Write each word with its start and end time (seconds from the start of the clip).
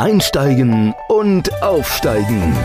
Einsteigen 0.00 0.94
und 1.08 1.62
Aufsteigen. 1.62 2.56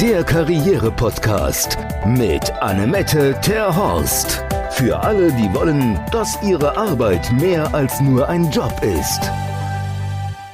Der 0.00 0.24
Karriere-Podcast 0.24 1.78
mit 2.04 2.50
Annemette 2.54 3.38
Terhorst. 3.40 4.42
Für 4.72 4.98
alle, 4.98 5.30
die 5.34 5.54
wollen, 5.54 6.00
dass 6.10 6.36
ihre 6.42 6.76
Arbeit 6.76 7.30
mehr 7.40 7.72
als 7.72 8.00
nur 8.00 8.28
ein 8.28 8.50
Job 8.50 8.72
ist. 8.82 9.20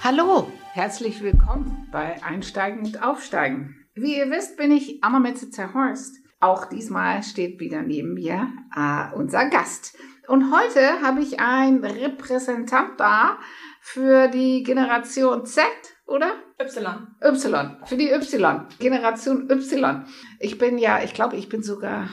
Hallo, 0.05 0.53
herzlich 0.75 1.23
willkommen 1.23 1.89
bei 1.91 2.23
Einsteigen 2.23 2.81
und 2.81 3.03
Aufsteigen. 3.03 3.87
Wie 3.95 4.19
ihr 4.19 4.29
wisst, 4.29 4.59
bin 4.59 4.73
ich 4.73 5.03
Annemette 5.03 5.49
Terhorst. 5.49 6.17
Auch 6.39 6.67
diesmal 6.67 7.23
steht 7.23 7.61
wieder 7.61 7.81
neben 7.81 8.13
mir 8.13 8.47
äh, 8.77 9.17
unser 9.17 9.47
Gast. 9.47 9.97
Und 10.29 10.53
heute 10.55 11.01
habe 11.01 11.23
ich 11.23 11.41
einen 11.41 11.83
Repräsentant 11.83 13.01
da 13.01 13.39
für 13.81 14.29
die 14.29 14.63
Generation 14.63 15.47
Z, 15.47 15.65
oder? 16.11 16.33
Y. 16.59 16.77
Y, 17.23 17.87
für 17.87 17.97
die 17.97 18.11
Y, 18.11 18.67
Generation 18.79 19.49
Y. 19.49 20.05
Ich 20.41 20.59
bin 20.59 20.77
ja, 20.77 21.03
ich 21.03 21.15
glaube, 21.15 21.37
ich 21.37 21.49
bin 21.49 21.63
sogar 21.63 22.09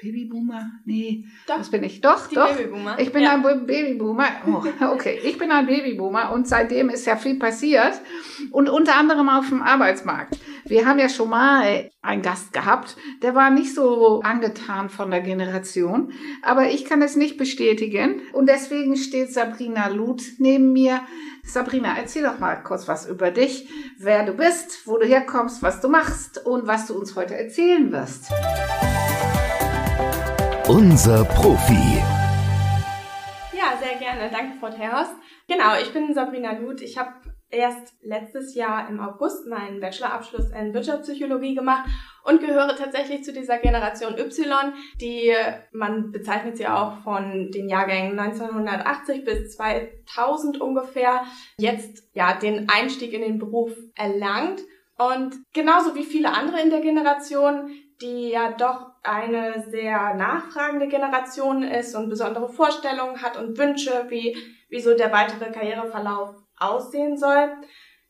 Babyboomer? 0.00 0.72
Nee, 0.84 1.24
Doch. 1.46 1.58
was 1.58 1.70
bin 1.70 1.82
ich? 1.82 2.00
Doch, 2.02 2.26
doch. 2.28 2.54
Babyboomer. 2.54 2.98
Ich 2.98 3.12
bin 3.12 3.22
Ja. 3.22 3.32
ein 3.32 3.42
Ba- 3.42 3.54
Babyboomer. 3.54 4.26
Oh, 4.46 4.62
okay, 4.92 5.18
ich 5.24 5.38
bin 5.38 5.50
ein 5.50 5.66
Babyboomer 5.66 6.32
und 6.32 6.46
seitdem 6.46 6.90
ist 6.90 7.06
ja 7.06 7.16
viel 7.16 7.38
passiert 7.38 8.00
und 8.52 8.68
unter 8.68 8.96
anderem 8.96 9.28
auf 9.30 9.48
dem 9.48 9.62
Arbeitsmarkt. 9.62 10.38
Wir 10.66 10.84
haben 10.84 10.98
ja 10.98 11.08
schon 11.08 11.30
mal 11.30 11.90
einen 12.02 12.22
Gast 12.22 12.52
gehabt, 12.52 12.96
der 13.22 13.34
war 13.34 13.50
nicht 13.50 13.74
so 13.74 14.20
angetan 14.20 14.90
von 14.90 15.10
der 15.10 15.20
Generation, 15.20 16.12
aber 16.42 16.68
ich 16.70 16.84
kann 16.84 17.00
es 17.02 17.16
nicht 17.16 17.36
bestätigen 17.38 18.20
und 18.32 18.48
deswegen 18.48 18.96
steht 18.96 19.32
Sabrina 19.32 19.88
Luth 19.88 20.22
neben 20.38 20.72
mir. 20.72 21.00
Sabrina, 21.44 21.94
erzähl 21.96 22.24
doch 22.24 22.40
mal 22.40 22.56
kurz 22.56 22.88
was 22.88 23.08
über 23.08 23.30
dich, 23.30 23.68
wer 23.98 24.26
du 24.26 24.32
bist, 24.32 24.86
wo 24.86 24.98
du 24.98 25.06
herkommst, 25.06 25.62
was 25.62 25.80
du 25.80 25.88
machst 25.88 26.44
und 26.44 26.66
was 26.66 26.88
du 26.88 26.94
uns 26.98 27.14
heute 27.14 27.36
erzählen 27.36 27.92
wirst. 27.92 28.32
Unser 30.68 31.24
Profi. 31.26 32.02
Ja, 33.56 33.78
sehr 33.80 33.98
gerne. 34.00 34.28
Danke, 34.32 34.58
Frau 34.58 34.68
Terhorst. 34.68 35.12
Genau, 35.46 35.80
ich 35.80 35.92
bin 35.92 36.12
Sabrina 36.12 36.58
Luth. 36.58 36.80
Ich 36.80 36.98
habe 36.98 37.12
erst 37.50 37.94
letztes 38.02 38.56
Jahr 38.56 38.88
im 38.88 38.98
August 38.98 39.46
meinen 39.46 39.78
Bachelorabschluss 39.78 40.50
in 40.50 40.74
Wirtschaftspsychologie 40.74 41.54
gemacht 41.54 41.88
und 42.24 42.40
gehöre 42.40 42.74
tatsächlich 42.74 43.22
zu 43.22 43.32
dieser 43.32 43.58
Generation 43.58 44.18
Y, 44.18 44.72
die 45.00 45.32
man 45.70 46.10
bezeichnet 46.10 46.56
sie 46.56 46.66
auch 46.66 46.98
von 47.04 47.52
den 47.52 47.68
Jahrgängen 47.68 48.18
1980 48.18 49.24
bis 49.24 49.56
2000 49.56 50.60
ungefähr, 50.60 51.22
jetzt 51.58 52.08
ja 52.12 52.32
den 52.32 52.68
Einstieg 52.68 53.12
in 53.12 53.22
den 53.22 53.38
Beruf 53.38 53.70
erlangt. 53.94 54.62
Und 54.98 55.36
genauso 55.52 55.94
wie 55.94 56.04
viele 56.04 56.32
andere 56.32 56.60
in 56.60 56.70
der 56.70 56.80
Generation, 56.80 57.70
die 58.00 58.30
ja 58.30 58.50
doch 58.50 58.95
eine 59.06 59.64
sehr 59.70 60.14
nachfragende 60.14 60.88
Generation 60.88 61.62
ist 61.62 61.94
und 61.94 62.08
besondere 62.08 62.48
Vorstellungen 62.48 63.22
hat 63.22 63.36
und 63.36 63.58
Wünsche, 63.58 64.06
wie, 64.08 64.36
wie 64.68 64.80
so 64.80 64.96
der 64.96 65.12
weitere 65.12 65.50
Karriereverlauf 65.50 66.34
aussehen 66.58 67.16
soll, 67.16 67.52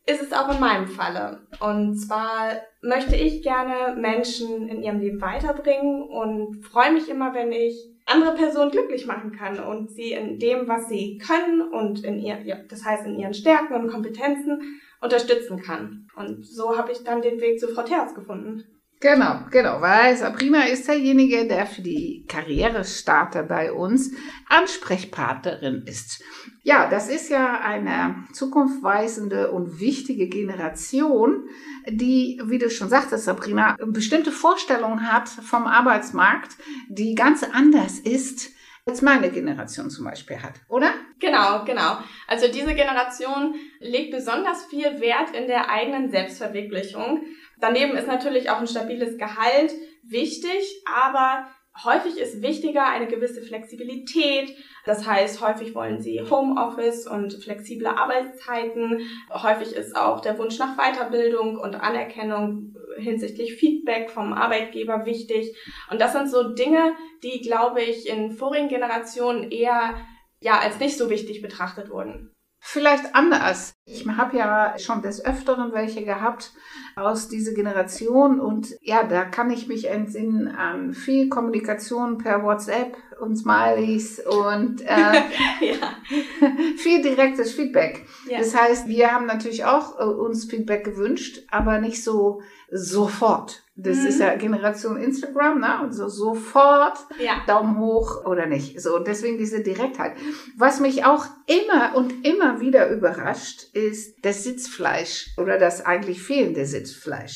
ist 0.06 0.22
es 0.22 0.32
auch 0.32 0.48
in 0.52 0.60
meinem 0.60 0.86
Falle. 0.86 1.46
Und 1.60 1.96
zwar 1.96 2.52
möchte 2.80 3.16
ich 3.16 3.42
gerne 3.42 4.00
Menschen 4.00 4.68
in 4.68 4.82
ihrem 4.82 5.00
Leben 5.00 5.20
weiterbringen 5.20 6.02
und 6.02 6.64
freue 6.64 6.92
mich 6.92 7.08
immer, 7.08 7.34
wenn 7.34 7.50
ich 7.50 7.76
andere 8.06 8.34
Personen 8.34 8.70
glücklich 8.70 9.06
machen 9.06 9.32
kann 9.32 9.58
und 9.58 9.90
sie 9.90 10.12
in 10.12 10.38
dem, 10.38 10.68
was 10.68 10.88
sie 10.88 11.18
können 11.18 11.60
und 11.60 12.04
in 12.04 12.20
ihr, 12.20 12.40
ja, 12.42 12.56
das 12.68 12.84
heißt 12.84 13.04
in 13.04 13.18
ihren 13.18 13.34
Stärken 13.34 13.74
und 13.74 13.90
Kompetenzen 13.90 14.80
unterstützen 15.00 15.60
kann. 15.60 16.06
Und 16.14 16.46
so 16.46 16.78
habe 16.78 16.92
ich 16.92 17.02
dann 17.02 17.20
den 17.20 17.40
Weg 17.40 17.58
zu 17.58 17.68
Frau 17.68 17.82
Terz 17.82 18.14
gefunden. 18.14 18.64
Genau, 19.00 19.40
genau, 19.50 19.82
weil 19.82 20.16
Sabrina 20.16 20.64
ist 20.64 20.88
derjenige, 20.88 21.46
der 21.46 21.66
für 21.66 21.82
die 21.82 22.24
Karrierestarter 22.28 23.42
bei 23.42 23.70
uns 23.70 24.10
Ansprechpartnerin 24.48 25.82
ist. 25.86 26.22
Ja, 26.62 26.88
das 26.88 27.08
ist 27.10 27.28
ja 27.28 27.60
eine 27.60 28.24
zukunftsweisende 28.32 29.52
und 29.52 29.80
wichtige 29.80 30.28
Generation, 30.28 31.46
die, 31.86 32.40
wie 32.46 32.58
du 32.58 32.70
schon 32.70 32.88
sagtest, 32.88 33.26
Sabrina, 33.26 33.76
bestimmte 33.84 34.32
Vorstellungen 34.32 35.12
hat 35.12 35.28
vom 35.28 35.66
Arbeitsmarkt, 35.66 36.52
die 36.88 37.14
ganz 37.14 37.42
anders 37.42 37.98
ist, 37.98 38.50
als 38.88 39.02
meine 39.02 39.30
Generation 39.30 39.90
zum 39.90 40.04
Beispiel 40.04 40.40
hat, 40.40 40.54
oder? 40.68 40.94
Genau, 41.18 41.64
genau. 41.64 41.98
Also 42.28 42.46
diese 42.46 42.74
Generation 42.74 43.56
legt 43.80 44.12
besonders 44.12 44.64
viel 44.66 45.00
Wert 45.00 45.34
in 45.34 45.48
der 45.48 45.68
eigenen 45.70 46.10
Selbstverwirklichung. 46.10 47.24
Daneben 47.60 47.96
ist 47.96 48.06
natürlich 48.06 48.50
auch 48.50 48.60
ein 48.60 48.66
stabiles 48.66 49.16
Gehalt 49.18 49.72
wichtig, 50.02 50.82
aber 50.86 51.48
häufig 51.84 52.18
ist 52.18 52.42
wichtiger 52.42 52.86
eine 52.86 53.06
gewisse 53.06 53.42
Flexibilität. 53.42 54.56
Das 54.84 55.06
heißt, 55.06 55.40
häufig 55.40 55.74
wollen 55.74 56.00
sie 56.00 56.20
Homeoffice 56.22 57.06
und 57.06 57.32
flexible 57.42 57.88
Arbeitszeiten. 57.88 59.00
Häufig 59.30 59.74
ist 59.74 59.96
auch 59.96 60.20
der 60.20 60.38
Wunsch 60.38 60.58
nach 60.58 60.76
Weiterbildung 60.76 61.58
und 61.58 61.74
Anerkennung 61.74 62.74
hinsichtlich 62.98 63.54
Feedback 63.54 64.10
vom 64.10 64.32
Arbeitgeber 64.32 65.04
wichtig. 65.04 65.56
Und 65.90 66.00
das 66.00 66.12
sind 66.12 66.30
so 66.30 66.54
Dinge, 66.54 66.94
die, 67.22 67.40
glaube 67.40 67.82
ich, 67.82 68.08
in 68.08 68.32
vorigen 68.32 68.68
Generationen 68.68 69.50
eher 69.50 69.94
ja 70.40 70.58
als 70.58 70.78
nicht 70.78 70.96
so 70.96 71.10
wichtig 71.10 71.42
betrachtet 71.42 71.90
wurden. 71.90 72.32
Vielleicht 72.60 73.14
anders. 73.14 73.74
Ich 73.84 74.06
habe 74.08 74.36
ja 74.36 74.78
schon 74.78 75.02
des 75.02 75.24
Öfteren 75.24 75.72
welche 75.72 76.04
gehabt 76.04 76.52
aus 76.96 77.28
dieser 77.28 77.52
Generation 77.52 78.40
und 78.40 78.74
ja, 78.80 79.04
da 79.04 79.26
kann 79.26 79.50
ich 79.50 79.68
mich 79.68 79.90
entsinnen 79.90 80.48
an 80.48 80.94
viel 80.94 81.28
Kommunikation 81.28 82.16
per 82.16 82.42
WhatsApp 82.42 82.96
und 83.20 83.36
Smileys 83.36 84.18
und 84.20 84.80
äh, 84.80 84.86
ja. 85.60 85.94
viel 86.78 87.02
direktes 87.02 87.52
Feedback. 87.52 88.06
Ja. 88.30 88.38
Das 88.38 88.56
heißt, 88.56 88.88
wir 88.88 89.12
haben 89.12 89.26
natürlich 89.26 89.66
auch 89.66 90.00
äh, 90.00 90.04
uns 90.04 90.46
Feedback 90.46 90.84
gewünscht, 90.84 91.42
aber 91.50 91.80
nicht 91.80 92.02
so 92.02 92.40
sofort. 92.70 93.62
Das 93.78 93.98
Mhm. 93.98 94.06
ist 94.06 94.20
ja 94.20 94.34
Generation 94.36 94.96
Instagram, 94.96 95.60
ne? 95.60 95.82
Und 95.82 95.92
so 95.92 96.08
sofort 96.08 96.98
ja. 97.18 97.42
Daumen 97.46 97.78
hoch 97.78 98.24
oder 98.24 98.46
nicht. 98.46 98.80
So, 98.80 98.96
und 98.96 99.06
deswegen 99.06 99.36
diese 99.36 99.60
Direktheit. 99.62 100.16
Was 100.56 100.80
mich 100.80 101.04
auch 101.04 101.26
immer 101.46 101.94
und 101.94 102.26
immer 102.26 102.60
wieder 102.60 102.90
überrascht, 102.90 103.64
ist 103.74 104.16
das 104.22 104.44
Sitzfleisch 104.44 105.28
oder 105.36 105.58
das 105.58 105.84
eigentlich 105.84 106.22
fehlende 106.22 106.64
Sitzfleisch. 106.64 106.85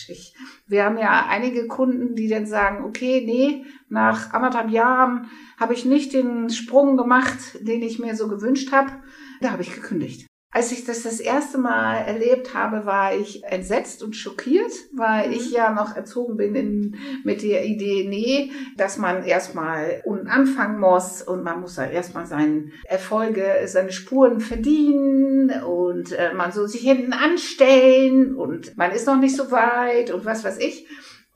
Ich, 0.08 0.34
wir 0.66 0.84
haben 0.84 0.98
ja 0.98 1.26
einige 1.28 1.66
Kunden, 1.66 2.14
die 2.14 2.28
dann 2.28 2.46
sagen, 2.46 2.84
okay, 2.84 3.22
nee, 3.24 3.64
nach 3.88 4.32
anderthalb 4.32 4.70
Jahren 4.70 5.28
habe 5.58 5.74
ich 5.74 5.84
nicht 5.84 6.12
den 6.12 6.50
Sprung 6.50 6.96
gemacht, 6.96 7.38
den 7.60 7.82
ich 7.82 7.98
mir 7.98 8.14
so 8.16 8.28
gewünscht 8.28 8.72
habe. 8.72 8.92
Da 9.40 9.50
habe 9.52 9.62
ich 9.62 9.74
gekündigt. 9.74 10.29
Als 10.52 10.72
ich 10.72 10.84
das 10.84 11.04
das 11.04 11.20
erste 11.20 11.58
Mal 11.58 11.98
erlebt 11.98 12.54
habe, 12.54 12.84
war 12.84 13.14
ich 13.14 13.44
entsetzt 13.44 14.02
und 14.02 14.16
schockiert, 14.16 14.72
weil 14.92 15.28
Mhm. 15.28 15.32
ich 15.34 15.50
ja 15.52 15.70
noch 15.70 15.94
erzogen 15.94 16.36
bin 16.36 16.54
in, 16.56 16.98
mit 17.22 17.42
der 17.42 17.64
Idee, 17.64 18.06
nee, 18.08 18.50
dass 18.76 18.98
man 18.98 19.22
erstmal 19.24 20.02
unten 20.04 20.26
anfangen 20.26 20.80
muss 20.80 21.22
und 21.22 21.44
man 21.44 21.60
muss 21.60 21.76
ja 21.76 21.84
erstmal 21.86 22.26
seine 22.26 22.72
Erfolge, 22.84 23.62
seine 23.66 23.92
Spuren 23.92 24.40
verdienen 24.40 25.62
und 25.62 26.10
äh, 26.12 26.32
man 26.34 26.50
soll 26.50 26.66
sich 26.66 26.80
hinten 26.82 27.12
anstellen 27.12 28.34
und 28.34 28.76
man 28.76 28.90
ist 28.90 29.06
noch 29.06 29.18
nicht 29.18 29.36
so 29.36 29.50
weit 29.52 30.10
und 30.10 30.24
was 30.24 30.42
weiß 30.42 30.58
ich. 30.58 30.86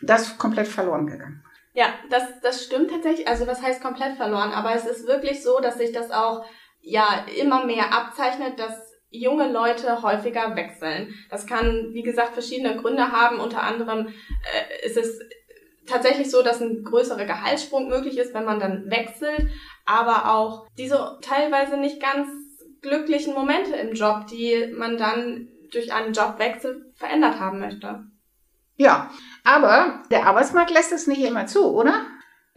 Das 0.03 0.23
ist 0.23 0.39
komplett 0.39 0.67
verloren 0.69 1.07
gegangen. 1.07 1.43
Ja, 1.73 1.87
das, 2.11 2.25
das 2.43 2.65
stimmt 2.65 2.91
tatsächlich. 2.91 3.27
Also 3.29 3.47
was 3.47 3.63
heißt 3.63 3.81
komplett 3.83 4.17
verloren? 4.17 4.51
Aber 4.53 4.75
es 4.75 4.85
ist 4.87 5.07
wirklich 5.07 5.43
so, 5.43 5.61
dass 5.61 5.79
sich 5.79 5.93
das 5.93 6.11
auch 6.11 6.45
ja 6.83 7.25
immer 7.41 7.65
mehr 7.65 7.93
abzeichnet, 7.93 8.59
dass 8.59 8.84
junge 9.19 9.51
Leute 9.51 10.03
häufiger 10.03 10.57
wechseln. 10.57 11.15
Das 11.31 11.47
kann, 11.47 11.91
wie 11.93 12.03
gesagt, 12.03 12.33
verschiedene 12.33 12.77
Gründe 12.77 13.13
haben. 13.13 13.41
Unter 13.41 13.63
anderem 13.63 14.09
äh, 14.09 14.87
ist 14.87 14.97
es 14.97 15.21
tatsächlich 15.87 16.31
so, 16.31 16.43
dass 16.43 16.61
ein 16.61 16.83
größerer 16.85 17.25
Gehaltssprung 17.25 17.89
möglich 17.89 18.19
ist, 18.19 18.35
wenn 18.35 18.45
man 18.45 18.61
dann 18.61 18.91
wechselt, 18.91 19.49
aber 19.85 20.35
auch 20.35 20.67
diese 20.79 21.19
teilweise 21.21 21.77
nicht 21.77 22.01
ganz 22.01 22.29
glücklichen 22.81 23.35
Momente 23.35 23.75
im 23.77 23.95
Job, 23.95 24.27
die 24.27 24.73
man 24.77 24.97
dann 24.97 25.49
durch 25.73 25.93
einen 25.93 26.13
Jobwechsel 26.13 26.93
verändert 26.95 27.41
haben 27.41 27.59
möchte. 27.59 28.05
Ja, 28.77 29.11
aber 29.45 30.03
der 30.11 30.27
Arbeitsmarkt 30.27 30.71
lässt 30.71 30.93
es 30.93 31.07
nicht 31.07 31.23
immer 31.23 31.47
zu, 31.47 31.73
oder? 31.73 32.07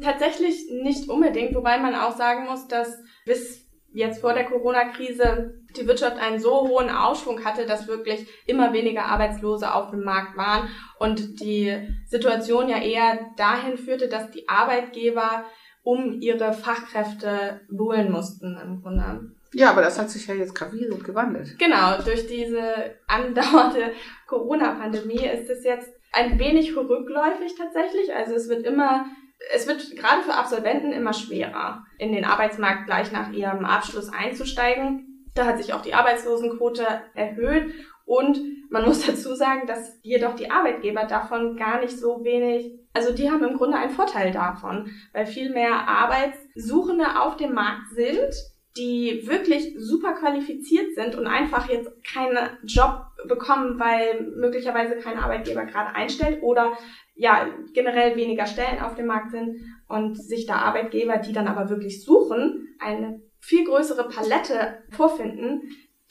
Tatsächlich 0.02 0.70
nicht 0.70 1.10
unbedingt, 1.10 1.56
wobei 1.56 1.78
man 1.78 1.96
auch 1.96 2.16
sagen 2.16 2.46
muss, 2.46 2.68
dass 2.68 3.00
bis 3.26 3.68
jetzt 3.94 4.22
vor 4.22 4.34
der 4.34 4.46
Corona-Krise 4.46 5.62
die 5.78 5.88
Wirtschaft 5.88 6.18
einen 6.18 6.40
so 6.40 6.68
hohen 6.68 6.90
Aufschwung 6.90 7.46
hatte, 7.46 7.66
dass 7.66 7.88
wirklich 7.88 8.28
immer 8.46 8.74
weniger 8.74 9.06
Arbeitslose 9.06 9.74
auf 9.74 9.92
dem 9.92 10.04
Markt 10.04 10.38
waren 10.38 10.70
und 11.00 11.40
die 11.40 11.76
Situation 12.06 12.70
ja 12.70 12.78
eher 12.78 13.20
dahin 13.38 13.78
führte, 13.78 14.08
dass 14.08 14.32
die 14.32 14.48
Arbeitgeber 14.50 15.46
um 15.84 16.20
ihre 16.20 16.52
Fachkräfte 16.52 17.62
buhlen 17.70 18.12
mussten 18.12 18.58
im 18.62 18.82
Grunde. 18.82 19.32
Ja, 19.54 19.70
aber 19.70 19.82
das 19.82 19.98
hat 19.98 20.10
sich 20.10 20.28
ja 20.28 20.34
jetzt 20.34 20.54
gravierend 20.54 21.04
gewandelt. 21.04 21.58
Genau, 21.58 22.02
durch 22.04 22.28
diese 22.28 22.96
andauernde 23.08 23.94
Corona-Pandemie 24.28 25.26
ist 25.26 25.50
es 25.50 25.64
jetzt 25.64 25.90
ein 26.12 26.38
wenig 26.40 26.76
rückläufig 26.76 27.56
tatsächlich. 27.56 28.14
Also 28.14 28.36
es 28.36 28.50
wird 28.50 28.66
immer, 28.66 29.06
es 29.54 29.68
wird 29.68 29.96
gerade 29.96 30.24
für 30.24 30.34
Absolventen 30.34 30.92
immer 30.92 31.14
schwerer, 31.14 31.86
in 31.98 32.12
den 32.12 32.26
Arbeitsmarkt 32.26 32.86
gleich 32.86 33.12
nach 33.12 33.32
ihrem 33.32 33.66
Abschluss 33.66 34.10
einzusteigen. 34.10 35.17
Da 35.38 35.46
hat 35.46 35.58
sich 35.58 35.74
auch 35.74 35.82
die 35.82 35.94
Arbeitslosenquote 35.94 36.86
erhöht. 37.14 37.74
Und 38.06 38.40
man 38.70 38.86
muss 38.86 39.06
dazu 39.06 39.36
sagen, 39.36 39.68
dass 39.68 40.00
jedoch 40.02 40.36
die 40.36 40.50
Arbeitgeber 40.50 41.04
davon 41.04 41.56
gar 41.58 41.80
nicht 41.80 41.98
so 41.98 42.24
wenig, 42.24 42.80
also 42.94 43.14
die 43.14 43.30
haben 43.30 43.44
im 43.44 43.58
Grunde 43.58 43.78
einen 43.78 43.92
Vorteil 43.92 44.32
davon, 44.32 44.90
weil 45.14 45.26
viel 45.26 45.52
mehr 45.52 45.88
Arbeitssuchende 45.88 47.22
auf 47.22 47.38
dem 47.38 47.54
Markt 47.54 47.90
sind, 47.90 48.34
die 48.78 49.28
wirklich 49.28 49.76
super 49.78 50.14
qualifiziert 50.14 50.94
sind 50.96 51.16
und 51.16 51.28
einfach 51.28 51.68
jetzt 51.70 51.90
keinen 52.04 52.38
Job 52.64 53.08
bekommen, 53.28 53.80
weil 53.80 54.22
möglicherweise 54.36 54.98
kein 54.98 55.18
Arbeitgeber 55.18 55.66
gerade 55.66 55.96
einstellt 55.96 56.44
oder 56.44 56.78
ja 57.16 57.48
generell 57.74 58.16
weniger 58.16 58.46
Stellen 58.46 58.80
auf 58.80 58.96
dem 58.96 59.08
Markt 59.08 59.32
sind 59.32 59.62
und 59.88 60.16
sich 60.16 60.46
da 60.46 60.58
Arbeitgeber, 60.58 61.18
die 61.18 61.34
dann 61.34 61.48
aber 61.48 61.70
wirklich 61.70 62.04
suchen, 62.04 62.76
eine 62.80 63.22
viel 63.48 63.64
größere 63.64 64.10
Palette 64.10 64.84
vorfinden, 64.90 65.62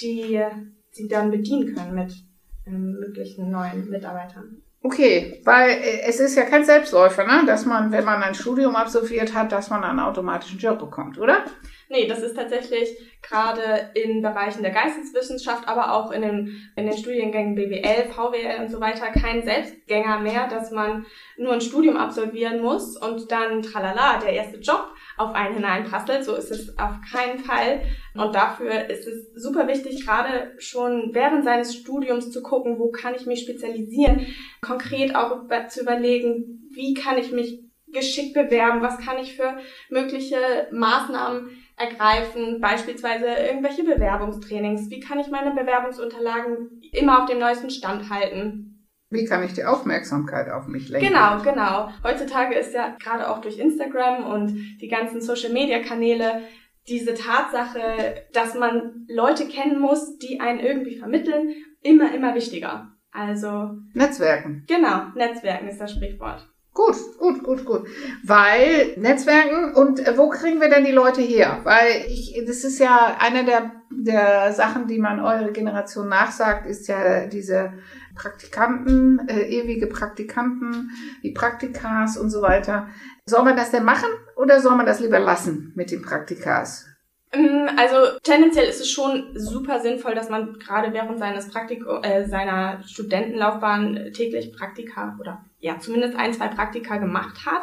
die 0.01 0.43
sie 0.91 1.07
dann 1.07 1.31
bedienen 1.31 1.75
können 1.75 1.95
mit 1.95 2.15
ähm, 2.67 2.97
möglichen 2.99 3.51
neuen 3.51 3.91
Mitarbeitern. 3.91 4.63
Okay, 4.83 5.43
weil 5.45 5.71
äh, 5.71 6.01
es 6.07 6.19
ist 6.19 6.35
ja 6.35 6.45
kein 6.45 6.65
Selbstläufer, 6.65 7.27
ne? 7.27 7.43
dass 7.45 7.67
man, 7.67 7.93
wenn 7.93 8.05
man 8.05 8.23
ein 8.23 8.35
Studium 8.35 8.75
absolviert 8.75 9.35
hat, 9.35 9.53
dass 9.53 9.69
man 9.69 9.85
einen 9.85 10.01
automatischen 10.01 10.59
Job 10.59 10.79
bekommt, 10.79 11.19
oder? 11.19 11.45
Nee, 11.89 12.07
das 12.07 12.21
ist 12.21 12.35
tatsächlich 12.35 12.89
gerade 13.21 13.91
in 13.95 14.23
Bereichen 14.23 14.63
der 14.63 14.73
Geisteswissenschaft, 14.73 15.69
aber 15.69 15.93
auch 15.93 16.11
in 16.11 16.23
den, 16.23 16.71
in 16.75 16.87
den 16.87 16.97
Studiengängen 16.97 17.55
BWL, 17.55 18.11
VWL 18.13 18.63
und 18.63 18.71
so 18.71 18.81
weiter 18.81 19.07
kein 19.09 19.45
Selbstgänger 19.45 20.21
mehr, 20.21 20.49
dass 20.49 20.71
man 20.71 21.05
nur 21.37 21.53
ein 21.53 21.61
Studium 21.61 21.97
absolvieren 21.97 22.63
muss 22.63 22.97
und 22.97 23.31
dann 23.31 23.63
tralala, 23.63 24.21
der 24.21 24.33
erste 24.33 24.59
Job 24.59 24.89
auf 25.17 25.35
einen 25.35 25.55
hineinprasselt. 25.55 26.25
So 26.25 26.35
ist 26.35 26.51
es 26.51 26.79
auf 26.79 26.97
keinen 27.11 27.39
Fall. 27.39 27.83
Und 28.15 28.35
dafür 28.35 28.89
ist 28.89 29.07
es 29.07 29.33
super 29.35 29.67
wichtig, 29.69 30.05
gerade 30.05 30.53
schon 30.59 31.11
während 31.13 31.45
seines 31.45 31.75
Studiums 31.75 32.31
zu 32.31 32.43
gucken, 32.43 32.79
wo 32.79 32.91
kann 32.91 33.15
ich 33.15 33.27
mich 33.27 33.43
spezialisieren, 33.43 34.27
konkret 34.61 35.15
auch 35.15 35.43
zu 35.69 35.83
überlegen, 35.83 36.69
wie 36.73 36.95
kann 36.95 37.19
ich 37.19 37.33
mich 37.33 37.67
geschickt 37.93 38.35
bewerben, 38.35 38.83
was 38.83 38.99
kann 38.99 39.19
ich 39.19 39.37
für 39.37 39.59
mögliche 39.91 40.37
Maßnahmen 40.73 41.51
ergreifen, 41.77 42.61
beispielsweise 42.61 43.27
irgendwelche 43.27 43.85
Bewerbungstrainings, 43.85 44.91
wie 44.91 45.01
kann 45.01 45.21
ich 45.21 45.29
meine 45.29 45.53
Bewerbungsunterlagen 45.53 46.81
immer 46.93 47.23
auf 47.23 47.29
dem 47.29 47.39
neuesten 47.39 47.71
Stand 47.71 48.11
halten. 48.11 48.76
Wie 49.09 49.25
kann 49.25 49.45
ich 49.45 49.53
die 49.53 49.65
Aufmerksamkeit 49.65 50.51
auf 50.51 50.67
mich 50.67 50.89
lenken? 50.89 51.09
Genau, 51.09 51.41
genau. 51.43 51.91
Heutzutage 52.03 52.57
ist 52.57 52.75
ja 52.75 52.97
gerade 53.01 53.31
auch 53.31 53.41
durch 53.41 53.59
Instagram 53.59 54.25
und 54.25 54.81
die 54.81 54.89
ganzen 54.89 55.21
Social-Media-Kanäle 55.21 56.43
diese 56.89 57.15
Tatsache, 57.15 58.25
dass 58.33 58.55
man 58.55 59.07
Leute 59.09 59.47
kennen 59.47 59.81
muss, 59.81 60.19
die 60.19 60.41
einen 60.41 60.61
irgendwie 60.61 60.97
vermitteln, 60.97 61.55
immer, 61.83 62.15
immer 62.15 62.35
wichtiger. 62.35 62.93
Also. 63.13 63.71
Netzwerken. 63.95 64.65
Genau, 64.69 65.07
Netzwerken 65.15 65.69
ist 65.69 65.81
das 65.81 65.93
Sprichwort. 65.93 66.49
Gut, 66.77 66.97
gut, 67.19 67.43
gut, 67.43 67.65
gut. 67.65 67.89
Weil 68.23 68.93
Netzwerken 68.99 69.75
und 69.75 70.07
äh, 70.07 70.19
wo 70.19 70.29
kriegen 70.29 70.61
wir 70.61 70.69
denn 70.69 70.85
die 70.85 70.93
Leute 70.93 71.23
her? 71.23 71.61
Weil 71.65 72.05
ich, 72.07 72.39
das 72.47 72.65
ist 72.65 72.79
ja 72.79 73.17
eine 73.19 73.47
der, 73.47 73.73
der 73.91 74.53
Sachen, 74.53 74.87
die 74.87 74.99
man 74.99 75.21
eure 75.21 75.53
Generation 75.53 76.09
nachsagt, 76.09 76.67
ist 76.67 76.87
ja 76.87 77.27
diese 77.29 77.73
Praktikanten, 78.17 79.29
äh, 79.29 79.43
ewige 79.43 79.87
Praktikanten, 79.87 80.91
die 81.23 81.31
Praktikas 81.31 82.17
und 82.17 82.31
so 82.31 82.43
weiter. 82.43 82.89
Soll 83.27 83.45
man 83.45 83.57
das 83.57 83.71
denn 83.71 83.85
machen 83.85 84.09
oder 84.35 84.61
soll 84.61 84.75
man 84.75 84.87
das 84.87 85.01
lieber 85.01 85.21
lassen 85.21 85.73
mit 85.77 85.91
den 85.93 86.03
Praktikas? 86.03 86.87
Ähm, 87.33 87.69
also 87.77 88.19
tendenziell 88.23 88.69
ist 88.69 88.81
es 88.81 88.91
schon 88.91 89.31
super 89.35 89.81
sinnvoll, 89.81 90.15
dass 90.15 90.29
man 90.29 90.59
gerade 90.59 90.93
während 90.93 91.19
seines 91.19 91.49
Praktikum, 91.49 92.03
äh, 92.03 92.27
seiner 92.27 92.83
Studentenlaufbahn 92.85 94.13
täglich 94.13 94.53
Praktika 94.53 95.17
oder 95.21 95.45
ja 95.61 95.79
zumindest 95.79 96.17
ein, 96.17 96.33
zwei 96.33 96.49
Praktika 96.49 96.97
gemacht 96.97 97.47
hat 97.47 97.63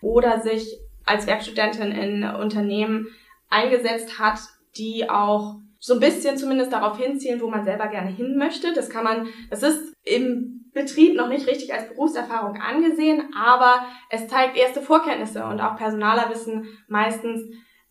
oder 0.00 0.40
sich 0.40 0.78
als 1.04 1.26
Werkstudentin 1.26 1.92
in 1.92 2.24
Unternehmen 2.24 3.08
eingesetzt 3.50 4.18
hat, 4.18 4.40
die 4.76 5.08
auch 5.10 5.56
so 5.78 5.94
ein 5.94 6.00
bisschen 6.00 6.36
zumindest 6.36 6.72
darauf 6.72 6.96
hinzielen, 6.96 7.40
wo 7.40 7.48
man 7.48 7.64
selber 7.64 7.88
gerne 7.88 8.10
hin 8.10 8.36
möchte. 8.36 8.72
Das 8.72 8.88
kann 8.88 9.04
man, 9.04 9.28
das 9.50 9.62
ist 9.62 9.91
im 10.04 10.70
Betrieb 10.72 11.14
noch 11.14 11.28
nicht 11.28 11.46
richtig 11.46 11.72
als 11.72 11.88
Berufserfahrung 11.88 12.60
angesehen, 12.60 13.30
aber 13.36 13.86
es 14.10 14.26
zeigt 14.28 14.56
erste 14.56 14.80
Vorkenntnisse 14.80 15.44
und 15.44 15.60
auch 15.60 15.76
Personaler 15.76 16.30
wissen 16.30 16.66
meistens, 16.88 17.42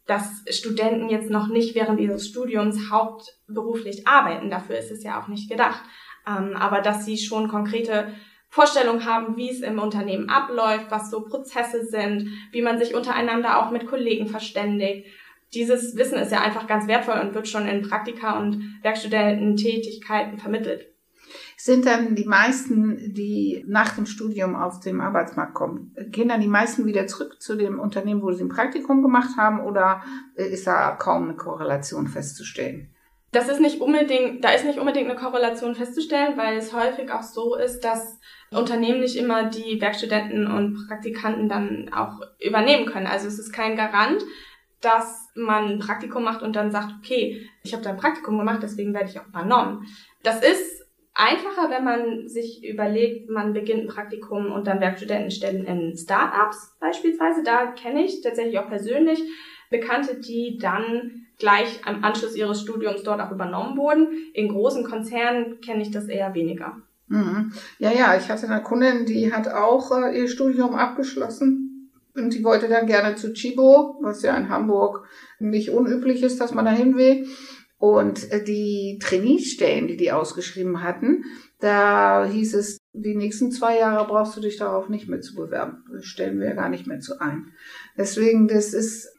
dass 0.08 0.44
Studenten 0.50 1.10
jetzt 1.10 1.30
noch 1.30 1.48
nicht 1.48 1.76
während 1.76 2.00
ihres 2.00 2.28
Studiums 2.28 2.90
hauptberuflich 2.92 4.08
arbeiten. 4.08 4.50
Dafür 4.50 4.78
ist 4.78 4.92
es 4.92 5.04
ja 5.04 5.22
auch 5.22 5.28
nicht 5.28 5.50
gedacht. 5.50 5.82
Ähm, 6.28 6.56
aber 6.56 6.82
dass 6.82 7.06
sie 7.06 7.18
schon 7.18 7.48
konkrete 7.48 8.14
Vorstellungen 8.50 9.06
haben, 9.06 9.38
wie 9.38 9.50
es 9.50 9.62
im 9.62 9.80
Unternehmen 9.80 10.30
abläuft, 10.30 10.88
was 10.90 11.10
so 11.10 11.22
Prozesse 11.22 11.86
sind, 11.86 12.30
wie 12.52 12.62
man 12.62 12.78
sich 12.78 12.94
untereinander 12.94 13.60
auch 13.60 13.72
mit 13.72 13.88
Kollegen 13.88 14.28
verständigt. 14.28 15.08
Dieses 15.54 15.96
Wissen 15.96 16.18
ist 16.18 16.32
ja 16.32 16.42
einfach 16.42 16.68
ganz 16.68 16.88
wertvoll 16.88 17.20
und 17.20 17.34
wird 17.34 17.48
schon 17.48 17.68
in 17.68 17.82
Praktika 17.82 18.38
und 18.38 18.80
Werkstudententätigkeiten 18.84 20.38
vermittelt. 20.38 20.91
Sind 21.64 21.86
dann 21.86 22.16
die 22.16 22.26
meisten, 22.26 23.14
die 23.14 23.64
nach 23.68 23.94
dem 23.94 24.08
Studium 24.08 24.56
auf 24.56 24.80
den 24.80 25.00
Arbeitsmarkt 25.00 25.54
kommen, 25.54 25.96
gehen 26.08 26.30
dann 26.30 26.42
die 26.42 26.48
meisten 26.48 26.88
wieder 26.88 27.06
zurück 27.06 27.40
zu 27.40 27.56
dem 27.56 27.80
Unternehmen, 27.80 28.24
wo 28.24 28.32
sie 28.32 28.44
ein 28.44 28.50
Praktikum 28.50 29.04
gemacht 29.04 29.38
haben 29.38 29.60
oder 29.60 30.02
ist 30.34 30.66
da 30.66 30.96
kaum 30.96 31.26
eine 31.26 31.36
Korrelation 31.36 32.08
festzustellen? 32.08 32.90
Das 33.32 33.48
ist 33.48 33.62
nicht 33.62 33.80
unbedingt, 33.80 34.44
da 34.44 34.50
ist 34.50 34.66
nicht 34.66 34.80
unbedingt 34.80 35.08
eine 35.08 35.20
Korrelation 35.20 35.76
festzustellen, 35.76 36.36
weil 36.36 36.58
es 36.58 36.74
häufig 36.74 37.12
auch 37.12 37.22
so 37.22 37.54
ist, 37.54 37.82
dass 37.82 38.20
Unternehmen 38.50 39.02
nicht 39.02 39.16
immer 39.16 39.44
die 39.44 39.80
Werkstudenten 39.80 40.48
und 40.48 40.88
Praktikanten 40.88 41.48
dann 41.48 41.92
auch 41.94 42.22
übernehmen 42.40 42.88
können. 42.88 43.06
Also 43.06 43.28
es 43.28 43.38
ist 43.38 43.54
kein 43.54 43.76
Garant, 43.76 44.24
dass 44.82 45.30
man 45.36 45.66
ein 45.66 45.80
Praktikum 45.80 46.24
macht 46.24 46.42
und 46.42 46.56
dann 46.56 46.72
sagt, 46.72 46.96
okay, 46.98 47.48
ich 47.62 47.74
habe 47.74 47.84
da 47.84 47.92
ein 47.92 47.98
Praktikum 47.98 48.40
gemacht, 48.40 48.64
deswegen 48.64 48.96
werde 48.96 49.12
ich 49.12 49.20
auch 49.20 49.28
übernommen. 49.28 49.86
Das 50.24 50.42
ist 50.42 50.82
einfacher, 51.22 51.70
wenn 51.70 51.84
man 51.84 52.28
sich 52.28 52.68
überlegt, 52.68 53.30
man 53.30 53.54
beginnt 53.54 53.84
ein 53.84 53.88
Praktikum 53.88 54.52
und 54.52 54.66
dann 54.66 54.82
Werkstudentenstellen 54.82 55.66
in 55.66 55.96
Startups 55.96 56.76
beispielsweise. 56.80 57.44
Da 57.44 57.68
kenne 57.68 58.04
ich 58.04 58.22
tatsächlich 58.22 58.58
auch 58.58 58.68
persönlich 58.68 59.22
Bekannte, 59.70 60.20
die 60.20 60.58
dann 60.60 61.28
gleich 61.38 61.82
am 61.86 62.04
Anschluss 62.04 62.36
ihres 62.36 62.62
Studiums 62.62 63.04
dort 63.04 63.22
auch 63.22 63.32
übernommen 63.32 63.78
wurden. 63.78 64.08
In 64.34 64.50
großen 64.50 64.84
Konzernen 64.84 65.62
kenne 65.62 65.84
ich 65.84 65.92
das 65.92 66.08
eher 66.08 66.34
weniger. 66.34 66.78
Mhm. 67.08 67.54
Ja, 67.78 67.92
ja, 67.92 68.18
ich 68.18 68.30
hatte 68.30 68.48
eine 68.48 68.64
Kundin, 68.64 69.06
die 69.06 69.32
hat 69.32 69.48
auch 69.48 69.92
äh, 69.92 70.18
ihr 70.18 70.28
Studium 70.28 70.76
abgeschlossen 70.76 71.92
und 72.16 72.34
die 72.34 72.44
wollte 72.44 72.68
dann 72.68 72.88
gerne 72.88 73.16
zu 73.16 73.34
Chibo, 73.34 73.98
was 74.02 74.24
ja 74.24 74.36
in 74.36 74.50
Hamburg 74.50 75.06
nicht 75.40 75.70
unüblich 75.70 76.24
ist, 76.24 76.42
dass 76.42 76.54
man 76.54 76.66
dahin 76.66 76.98
will. 76.98 77.28
Und 77.82 78.32
äh, 78.32 78.44
die 78.44 79.00
Trainee-Stellen, 79.02 79.88
die 79.88 79.98
die 79.98 80.12
ausgeschrieben 80.12 80.84
hatten, 80.84 81.26
da 81.60 82.26
hieß 82.26 82.54
es, 82.54 82.78
die 82.94 83.16
nächsten 83.16 83.52
zwei 83.52 83.80
Jahre 83.80 84.06
brauchst 84.08 84.38
du 84.38 84.42
dich 84.42 84.58
darauf 84.58 84.88
nicht 84.88 85.10
mehr 85.10 85.22
zu 85.22 85.34
bewerben. 85.34 85.84
Das 85.92 86.06
stellen 86.06 86.40
wir 86.40 86.54
gar 86.54 86.70
nicht 86.70 86.86
mehr 86.86 87.00
zu 87.00 87.20
ein. 87.20 87.54
Deswegen, 87.98 88.48
das 88.48 88.76
ist 88.76 89.10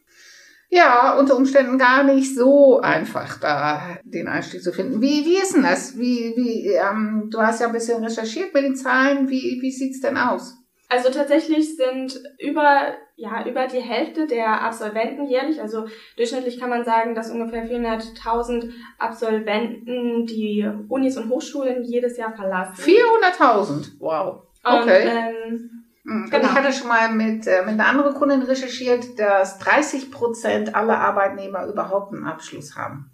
ja 0.71 1.19
unter 1.19 1.37
Umständen 1.37 1.77
gar 1.77 2.05
nicht 2.05 2.37
so 2.37 2.79
einfach, 2.79 3.41
da 3.41 3.99
den 4.05 4.29
Einstieg 4.29 4.63
zu 4.63 4.73
finden. 4.73 5.03
Wie, 5.03 5.25
wie 5.25 5.43
ist 5.43 5.57
denn 5.57 5.65
das? 5.65 5.99
Wie, 5.99 6.33
wie, 6.37 6.69
ähm, 6.69 7.31
du 7.33 7.41
hast 7.41 7.61
ja 7.61 7.67
ein 7.67 7.73
bisschen 7.73 8.05
recherchiert 8.05 8.55
mit 8.55 8.63
den 8.63 8.77
Zahlen. 8.77 9.29
Wie, 9.29 9.59
wie 9.61 9.73
sieht's 9.73 10.01
denn 10.01 10.17
aus? 10.17 10.62
Also 10.93 11.09
tatsächlich 11.09 11.75
sind 11.77 12.23
über, 12.39 12.93
ja, 13.17 13.47
über 13.49 13.67
die 13.67 13.81
Hälfte 13.81 14.27
der 14.27 14.61
Absolventen 14.61 15.27
jährlich, 15.27 15.59
also 15.59 15.87
durchschnittlich 16.19 16.61
kann 16.61 16.69
man 16.69 16.85
sagen, 16.85 17.15
dass 17.15 17.31
ungefähr 17.31 17.65
400.000 17.65 18.69
Absolventen 18.99 20.27
die 20.27 20.71
Unis 20.89 21.17
und 21.17 21.31
Hochschulen 21.31 21.83
jedes 21.83 22.19
Jahr 22.19 22.37
verlassen. 22.37 22.75
400.000? 22.75 23.93
Wow. 24.01 24.43
Okay. 24.63 25.09
Und, 25.09 25.17
ähm, 25.17 25.71
hm, 26.05 26.29
Genau. 26.31 26.45
Ich 26.45 26.53
hatte 26.53 26.73
schon 26.75 26.89
mal 26.89 27.11
mit, 27.11 27.47
äh, 27.47 27.63
mit 27.63 27.81
einer 27.81 27.87
anderen 27.87 28.13
Kundin 28.13 28.43
recherchiert, 28.43 29.19
dass 29.19 29.59
30 29.61 30.11
Prozent 30.11 30.75
aller 30.75 30.99
Arbeitnehmer 30.99 31.67
überhaupt 31.69 32.13
einen 32.13 32.27
Abschluss 32.27 32.77
haben. 32.77 33.11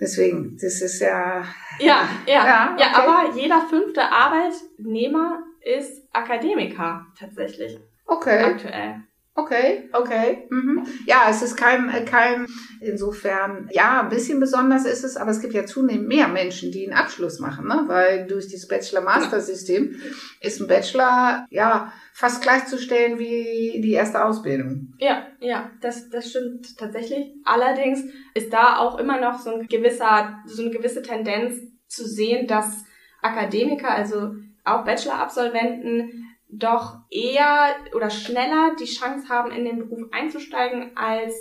Deswegen, 0.00 0.58
das 0.60 0.82
ist 0.82 0.98
ja. 0.98 1.44
Ja, 1.78 2.08
ja, 2.26 2.26
ja, 2.26 2.70
okay. 2.72 2.82
ja 2.82 2.98
aber 3.00 3.36
jeder 3.36 3.60
fünfte 3.60 4.02
Arbeitnehmer 4.10 5.44
ist 5.60 6.03
Akademiker 6.14 7.06
tatsächlich. 7.18 7.78
Okay. 8.06 8.42
Aktuell. 8.42 9.04
Okay, 9.36 9.88
okay. 9.92 10.46
Mhm. 10.48 10.86
Ja, 11.06 11.26
es 11.28 11.42
ist 11.42 11.56
kein, 11.56 11.90
kein, 12.04 12.46
insofern, 12.80 13.68
ja, 13.72 14.02
ein 14.02 14.08
bisschen 14.08 14.38
besonders 14.38 14.84
ist 14.84 15.02
es, 15.02 15.16
aber 15.16 15.32
es 15.32 15.40
gibt 15.40 15.54
ja 15.54 15.66
zunehmend 15.66 16.06
mehr 16.06 16.28
Menschen, 16.28 16.70
die 16.70 16.84
einen 16.84 16.96
Abschluss 16.96 17.40
machen, 17.40 17.66
ne? 17.66 17.82
weil 17.88 18.28
durch 18.28 18.46
dieses 18.46 18.68
Bachelor-Master-System 18.68 19.96
ist 20.40 20.60
ein 20.60 20.68
Bachelor, 20.68 21.46
ja, 21.50 21.92
fast 22.12 22.42
gleichzustellen 22.42 23.18
wie 23.18 23.80
die 23.80 23.92
erste 23.92 24.24
Ausbildung. 24.24 24.94
Ja, 24.98 25.26
ja, 25.40 25.72
das, 25.80 26.08
das 26.10 26.30
stimmt 26.30 26.78
tatsächlich. 26.78 27.34
Allerdings 27.44 28.04
ist 28.34 28.52
da 28.52 28.78
auch 28.78 29.00
immer 29.00 29.20
noch 29.20 29.40
so 29.40 29.56
ein 29.56 29.66
gewisser, 29.66 30.38
so 30.46 30.62
eine 30.62 30.70
gewisse 30.70 31.02
Tendenz 31.02 31.60
zu 31.88 32.06
sehen, 32.06 32.46
dass 32.46 32.84
Akademiker, 33.20 33.90
also 33.90 34.36
auch 34.64 34.84
Bachelor-Absolventen, 34.84 36.26
doch 36.48 36.98
eher 37.10 37.74
oder 37.94 38.10
schneller 38.10 38.72
die 38.78 38.84
Chance 38.84 39.28
haben, 39.28 39.50
in 39.50 39.64
den 39.64 39.78
Beruf 39.78 40.00
einzusteigen 40.12 40.92
als 40.96 41.34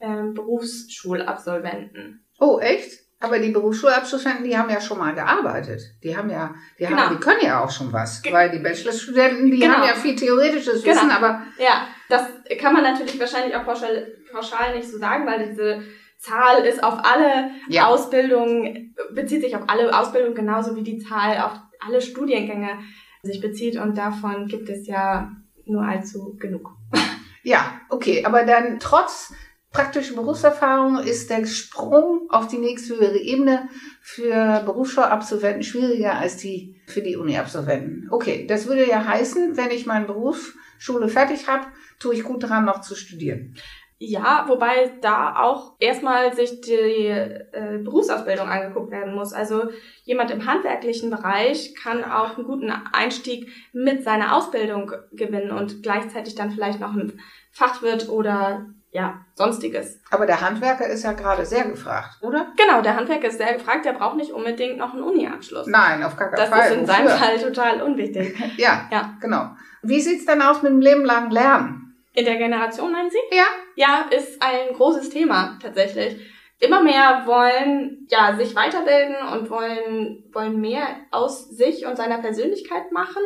ähm, 0.00 0.34
Berufsschulabsolventen. 0.34 2.24
Oh, 2.38 2.58
echt? 2.60 3.00
Aber 3.20 3.38
die 3.40 3.50
Berufsschulabsolventen, 3.50 4.44
die 4.44 4.56
haben 4.56 4.70
ja 4.70 4.80
schon 4.80 4.98
mal 4.98 5.12
gearbeitet. 5.14 5.80
Die 6.04 6.16
haben 6.16 6.30
ja, 6.30 6.54
die 6.78 6.84
Genau. 6.84 6.98
haben, 6.98 7.16
die 7.16 7.20
können 7.20 7.40
ja 7.42 7.64
auch 7.64 7.70
schon 7.70 7.92
was. 7.92 8.22
Ge- 8.22 8.32
weil 8.32 8.50
die 8.50 8.60
Bachelorstudenten, 8.60 9.50
die 9.50 9.58
Genau. 9.58 9.74
haben 9.74 9.88
ja 9.88 9.94
viel 9.94 10.14
theoretisches 10.14 10.82
Genau. 10.84 10.96
Wissen, 10.96 11.10
aber 11.10 11.42
Ja, 11.58 11.88
das 12.08 12.26
kann 12.60 12.72
man 12.74 12.84
natürlich 12.84 13.18
wahrscheinlich 13.18 13.56
auch 13.56 13.64
pauschal, 13.64 14.06
pauschal 14.30 14.76
nicht 14.76 14.88
so 14.88 14.98
sagen, 14.98 15.26
weil 15.26 15.48
diese 15.48 15.82
Zahl 16.18 16.64
ist 16.64 16.82
auf 16.84 17.00
alle 17.04 17.50
Ja. 17.68 17.86
Ausbildungen, 17.86 18.94
bezieht 19.14 19.42
sich 19.42 19.56
auf 19.56 19.62
alle 19.66 19.96
Ausbildungen 19.98 20.36
genauso 20.36 20.76
wie 20.76 20.82
die 20.84 20.98
Zahl 20.98 21.38
auf 21.38 21.52
alle 21.80 22.00
Studiengänge 22.00 22.78
sich 23.22 23.40
bezieht 23.40 23.76
und 23.76 23.96
davon 23.98 24.46
gibt 24.46 24.68
es 24.68 24.86
ja 24.86 25.32
nur 25.64 25.82
allzu 25.82 26.36
genug. 26.38 26.70
ja, 27.42 27.80
okay. 27.90 28.24
Aber 28.24 28.44
dann 28.44 28.78
trotz 28.78 29.32
praktischer 29.70 30.14
Berufserfahrung 30.14 30.98
ist 30.98 31.30
der 31.30 31.46
Sprung 31.46 32.28
auf 32.30 32.48
die 32.48 32.58
nächsthöhere 32.58 33.18
Ebene 33.18 33.68
für 34.00 34.62
Berufsschulabsolventen 34.64 35.62
schwieriger 35.62 36.14
als 36.14 36.36
die 36.36 36.80
für 36.86 37.02
die 37.02 37.16
Uni-Absolventen. 37.16 38.08
Okay, 38.10 38.46
das 38.46 38.66
würde 38.66 38.88
ja 38.88 39.04
heißen, 39.04 39.56
wenn 39.56 39.70
ich 39.70 39.86
meine 39.86 40.06
Berufsschule 40.06 41.08
fertig 41.08 41.48
habe, 41.48 41.66
tue 42.00 42.14
ich 42.14 42.22
gut 42.22 42.42
daran, 42.42 42.64
noch 42.64 42.80
zu 42.80 42.94
studieren. 42.94 43.56
Ja, 44.00 44.44
wobei 44.46 44.92
da 45.00 45.34
auch 45.42 45.74
erstmal 45.80 46.32
sich 46.32 46.60
die 46.60 47.06
äh, 47.08 47.78
Berufsausbildung 47.82 48.48
angeguckt 48.48 48.92
werden 48.92 49.14
muss. 49.14 49.32
Also 49.32 49.64
jemand 50.04 50.30
im 50.30 50.46
handwerklichen 50.46 51.10
Bereich 51.10 51.74
kann 51.74 52.04
auch 52.04 52.36
einen 52.36 52.46
guten 52.46 52.70
Einstieg 52.92 53.50
mit 53.72 54.04
seiner 54.04 54.36
Ausbildung 54.36 54.92
gewinnen 55.12 55.50
und 55.50 55.82
gleichzeitig 55.82 56.36
dann 56.36 56.52
vielleicht 56.52 56.78
noch 56.78 56.94
ein 56.94 57.18
Fachwirt 57.50 58.08
oder 58.08 58.66
ja, 58.90 59.20
sonstiges. 59.34 60.00
Aber 60.10 60.26
der 60.26 60.40
Handwerker 60.40 60.86
ist 60.86 61.02
ja 61.02 61.12
gerade 61.12 61.44
sehr 61.44 61.64
gefragt, 61.64 62.18
oder? 62.22 62.52
Genau, 62.56 62.80
der 62.80 62.94
Handwerker 62.96 63.28
ist 63.28 63.38
sehr 63.38 63.52
gefragt, 63.54 63.84
der 63.84 63.92
braucht 63.92 64.16
nicht 64.16 64.30
unbedingt 64.32 64.78
noch 64.78 64.94
einen 64.94 65.02
Uni-Abschluss. 65.02 65.66
Nein, 65.66 66.02
auf 66.04 66.16
gar 66.16 66.30
keinen 66.30 66.38
Das 66.38 66.48
Fall. 66.48 66.70
ist 66.72 66.78
in 66.78 66.86
seinem? 66.86 67.08
Fall 67.08 67.38
total 67.38 67.82
unwichtig. 67.82 68.34
Ja, 68.56 68.88
Ja. 68.92 69.14
genau. 69.20 69.50
Wie 69.82 70.00
sieht's 70.00 70.24
denn 70.24 70.40
aus 70.40 70.62
mit 70.62 70.70
dem 70.72 70.80
Leben 70.80 71.04
lang 71.04 71.30
Lernen? 71.30 71.87
In 72.14 72.24
der 72.24 72.36
Generation, 72.36 72.92
meinen 72.92 73.10
Sie? 73.10 73.18
Ja. 73.30 73.46
Ja, 73.76 74.08
ist 74.10 74.42
ein 74.42 74.74
großes 74.74 75.10
Thema 75.10 75.58
tatsächlich. 75.62 76.16
Immer 76.60 76.82
mehr 76.82 77.22
wollen 77.26 78.06
ja 78.10 78.36
sich 78.36 78.54
weiterbilden 78.56 79.16
und 79.32 79.48
wollen 79.48 80.24
wollen 80.32 80.60
mehr 80.60 80.86
aus 81.12 81.48
sich 81.48 81.86
und 81.86 81.96
seiner 81.96 82.18
Persönlichkeit 82.18 82.90
machen. 82.90 83.22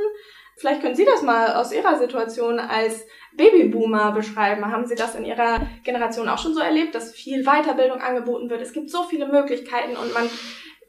Vielleicht 0.57 0.83
können 0.83 0.95
Sie 0.95 1.07
das 1.07 1.23
mal 1.23 1.55
aus 1.55 1.73
Ihrer 1.73 1.99
Situation 1.99 2.61
als 2.61 3.07
Babyboomer 3.35 4.13
beschreiben. 4.13 4.71
Haben 4.71 4.87
Sie 4.87 4.95
das 4.95 5.15
in 5.15 5.25
Ihrer 5.25 5.67
Generation 5.83 6.29
auch 6.29 6.39
schon 6.39 6.53
so 6.53 6.61
erlebt, 6.61 6.95
dass 6.95 7.15
viel 7.15 7.45
Weiterbildung 7.45 8.03
angeboten 8.03 8.51
wird? 8.51 8.61
Es 8.61 8.75
gibt 8.75 8.91
so 8.91 9.05
viele 9.05 9.27
Möglichkeiten 9.27 9.97
und 9.97 10.13
man 10.13 10.29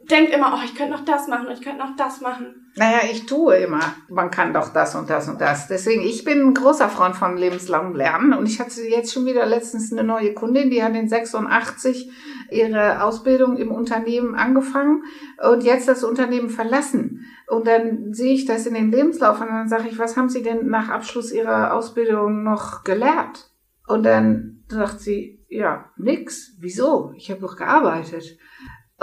denkt 0.10 0.34
immer, 0.34 0.54
oh, 0.56 0.64
ich 0.64 0.76
könnte 0.76 0.94
noch 0.94 1.06
das 1.06 1.28
machen 1.28 1.48
ich 1.52 1.62
könnte 1.62 1.80
noch 1.80 1.96
das 1.96 2.22
machen. 2.22 2.72
Naja, 2.76 3.00
ich 3.12 3.26
tue 3.26 3.56
immer. 3.58 3.82
Man 4.10 4.32
kann 4.32 4.54
doch 4.54 4.74
das 4.74 4.96
und 4.96 5.10
das 5.10 5.28
und 5.28 5.40
das. 5.40 5.68
Deswegen, 5.68 6.02
ich 6.02 6.24
bin 6.24 6.42
ein 6.42 6.54
großer 6.54 6.90
Freund 6.90 7.16
von 7.16 7.38
lebenslangem 7.38 7.96
Lernen. 7.96 8.34
Und 8.34 8.48
ich 8.48 8.60
hatte 8.60 8.82
jetzt 8.82 9.14
schon 9.14 9.26
wieder 9.26 9.46
letztens 9.46 9.92
eine 9.92 10.04
neue 10.04 10.34
Kundin, 10.34 10.72
die 10.72 10.84
hat 10.84 10.96
in 10.96 11.08
86 11.08 12.12
ihre 12.50 13.04
Ausbildung 13.04 13.58
im 13.58 13.72
Unternehmen 13.72 14.36
angefangen 14.36 15.04
und 15.52 15.64
jetzt 15.64 15.88
das 15.88 16.04
Unternehmen 16.04 16.50
verlassen. 16.50 17.26
Und 17.48 17.68
dann 17.68 18.14
sehe 18.14 18.34
ich 18.34 18.46
das 18.46 18.66
in 18.66 18.74
den 18.74 18.92
Lebenslauf 18.92 19.40
und 19.40 19.48
dann 19.48 19.70
sage 19.70 19.88
ich, 19.90 20.00
was 20.00 20.18
haben 20.18 20.30
Sie 20.30 20.42
denn 20.42 20.68
nach 20.68 20.90
Abschluss 20.90 21.32
Ihrer 21.32 21.74
Ausbildung 21.74 22.44
noch 22.44 22.84
gelernt? 22.84 23.52
Und 23.88 24.04
dann 24.04 24.64
sagt 24.68 25.02
sie, 25.02 25.44
ja, 25.50 25.92
nix. 25.98 26.56
Wieso? 26.60 27.14
Ich 27.16 27.30
habe 27.30 27.42
doch 27.42 27.56
gearbeitet. 27.56 28.38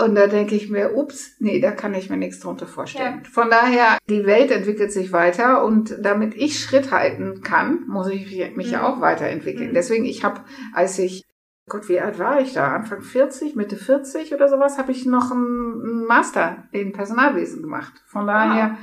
Und 0.01 0.15
da 0.15 0.27
denke 0.27 0.55
ich 0.55 0.69
mir, 0.69 0.95
ups, 0.95 1.35
nee, 1.39 1.59
da 1.59 1.71
kann 1.71 1.93
ich 1.93 2.09
mir 2.09 2.17
nichts 2.17 2.39
drunter 2.39 2.67
vorstellen. 2.67 3.23
Von 3.25 3.49
daher, 3.49 3.97
die 4.09 4.25
Welt 4.25 4.51
entwickelt 4.51 4.91
sich 4.91 5.11
weiter 5.11 5.63
und 5.63 5.95
damit 6.01 6.35
ich 6.35 6.59
Schritt 6.59 6.91
halten 6.91 7.41
kann, 7.41 7.85
muss 7.87 8.07
ich 8.09 8.55
mich 8.55 8.71
ja 8.71 8.79
Mhm. 8.79 8.85
auch 8.85 9.01
weiterentwickeln. 9.01 9.69
Mhm. 9.69 9.73
Deswegen, 9.73 10.05
ich 10.05 10.23
habe, 10.23 10.41
als 10.73 10.97
ich, 10.99 11.23
Gott, 11.71 11.87
wie 11.87 12.01
alt 12.01 12.19
war 12.19 12.41
ich 12.41 12.51
da? 12.51 12.73
Anfang 12.73 13.01
40, 13.01 13.55
Mitte 13.55 13.77
40 13.77 14.33
oder 14.33 14.49
sowas, 14.49 14.77
habe 14.77 14.91
ich 14.91 15.05
noch 15.05 15.31
einen 15.31 16.03
Master 16.05 16.63
in 16.73 16.91
Personalwesen 16.91 17.61
gemacht. 17.61 17.93
Von 18.07 18.27
daher, 18.27 18.75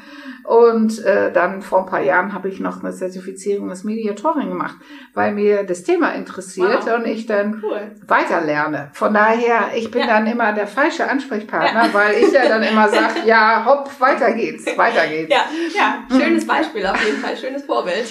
und 0.45 0.99
äh, 1.05 1.31
dann 1.31 1.61
vor 1.61 1.81
ein 1.81 1.87
paar 1.87 2.01
Jahren 2.01 2.33
habe 2.33 2.49
ich 2.49 2.61
noch 2.61 2.83
eine 2.83 2.95
Zertifizierung 2.95 3.69
des 3.69 3.85
Mediatoring 3.85 4.49
gemacht, 4.49 4.77
weil 5.13 5.35
mir 5.35 5.65
das 5.65 5.83
Thema 5.85 6.13
interessiert 6.15 6.87
Wow. 6.87 6.97
und 6.97 7.07
ich 7.07 7.27
dann 7.27 7.63
Cool. 7.63 7.93
weiterlerne. 8.07 8.89
Von 8.95 9.13
daher, 9.13 9.69
ich 9.77 9.91
bin 9.91 10.01
Ja. 10.01 10.07
dann 10.07 10.27
immer 10.27 10.55
der 10.55 10.67
falsche 10.67 11.11
Ansprechpartner, 11.11 11.93
weil 11.93 12.15
ich 12.15 12.33
ja 12.33 12.49
dann 12.49 12.63
immer 12.63 12.89
sage, 12.89 13.21
ja, 13.27 13.67
hopp, 13.67 14.01
weiter 14.01 14.33
geht's, 14.33 14.65
weiter 14.79 15.07
geht's. 15.07 15.31
Ja, 15.31 15.45
ja, 15.77 16.19
schönes 16.19 16.47
Beispiel 16.47 16.87
auf 16.87 17.05
jeden 17.05 17.19
Fall, 17.19 17.37
schönes 17.37 17.65
Vorbild. 17.67 18.07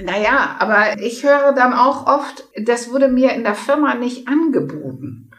Naja, 0.00 0.56
aber 0.58 1.00
ich 1.00 1.24
höre 1.24 1.52
dann 1.52 1.72
auch 1.72 2.06
oft, 2.06 2.48
das 2.56 2.90
wurde 2.90 3.08
mir 3.08 3.32
in 3.32 3.44
der 3.44 3.54
Firma 3.54 3.94
nicht 3.94 4.28
angeboten. 4.28 5.30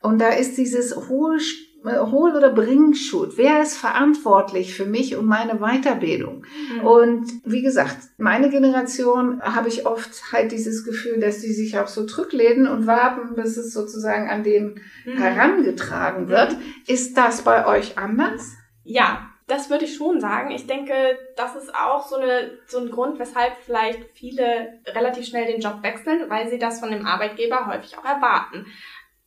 Und 0.00 0.20
da 0.20 0.28
ist 0.28 0.56
dieses 0.56 0.96
hohe 0.96 1.38
äh, 1.84 1.98
Hol- 1.98 2.34
oder 2.36 2.50
Bringschuld. 2.50 3.36
Wer 3.36 3.62
ist 3.62 3.76
verantwortlich 3.76 4.74
für 4.74 4.86
mich 4.86 5.16
und 5.16 5.26
meine 5.26 5.58
Weiterbildung? 5.60 6.44
Und 6.82 7.26
wie 7.44 7.62
gesagt, 7.62 7.96
meine 8.16 8.50
Generation 8.50 9.40
habe 9.42 9.68
ich 9.68 9.86
oft 9.86 10.32
halt 10.32 10.50
dieses 10.52 10.84
Gefühl, 10.84 11.20
dass 11.20 11.40
die 11.40 11.52
sich 11.52 11.78
auch 11.78 11.86
so 11.88 12.04
zurücklehnen 12.04 12.66
und 12.66 12.86
warten, 12.86 13.34
bis 13.34 13.56
es 13.56 13.72
sozusagen 13.72 14.28
an 14.28 14.42
den 14.42 14.80
Mhm. 15.04 15.16
herangetragen 15.18 16.28
wird. 16.28 16.56
Ist 16.86 17.16
das 17.16 17.42
bei 17.42 17.66
euch 17.66 17.98
anders? 17.98 18.54
Ja, 18.84 19.27
das 19.48 19.70
würde 19.70 19.86
ich 19.86 19.96
schon 19.96 20.20
sagen. 20.20 20.50
Ich 20.50 20.66
denke, 20.66 21.18
das 21.34 21.56
ist 21.56 21.74
auch 21.74 22.06
so, 22.06 22.16
eine, 22.16 22.58
so 22.66 22.78
ein 22.78 22.90
Grund, 22.90 23.18
weshalb 23.18 23.54
vielleicht 23.64 24.00
viele 24.14 24.80
relativ 24.86 25.26
schnell 25.26 25.46
den 25.46 25.60
Job 25.60 25.82
wechseln, 25.82 26.28
weil 26.28 26.48
sie 26.48 26.58
das 26.58 26.80
von 26.80 26.90
dem 26.90 27.06
Arbeitgeber 27.06 27.66
häufig 27.66 27.96
auch 27.98 28.04
erwarten. 28.04 28.66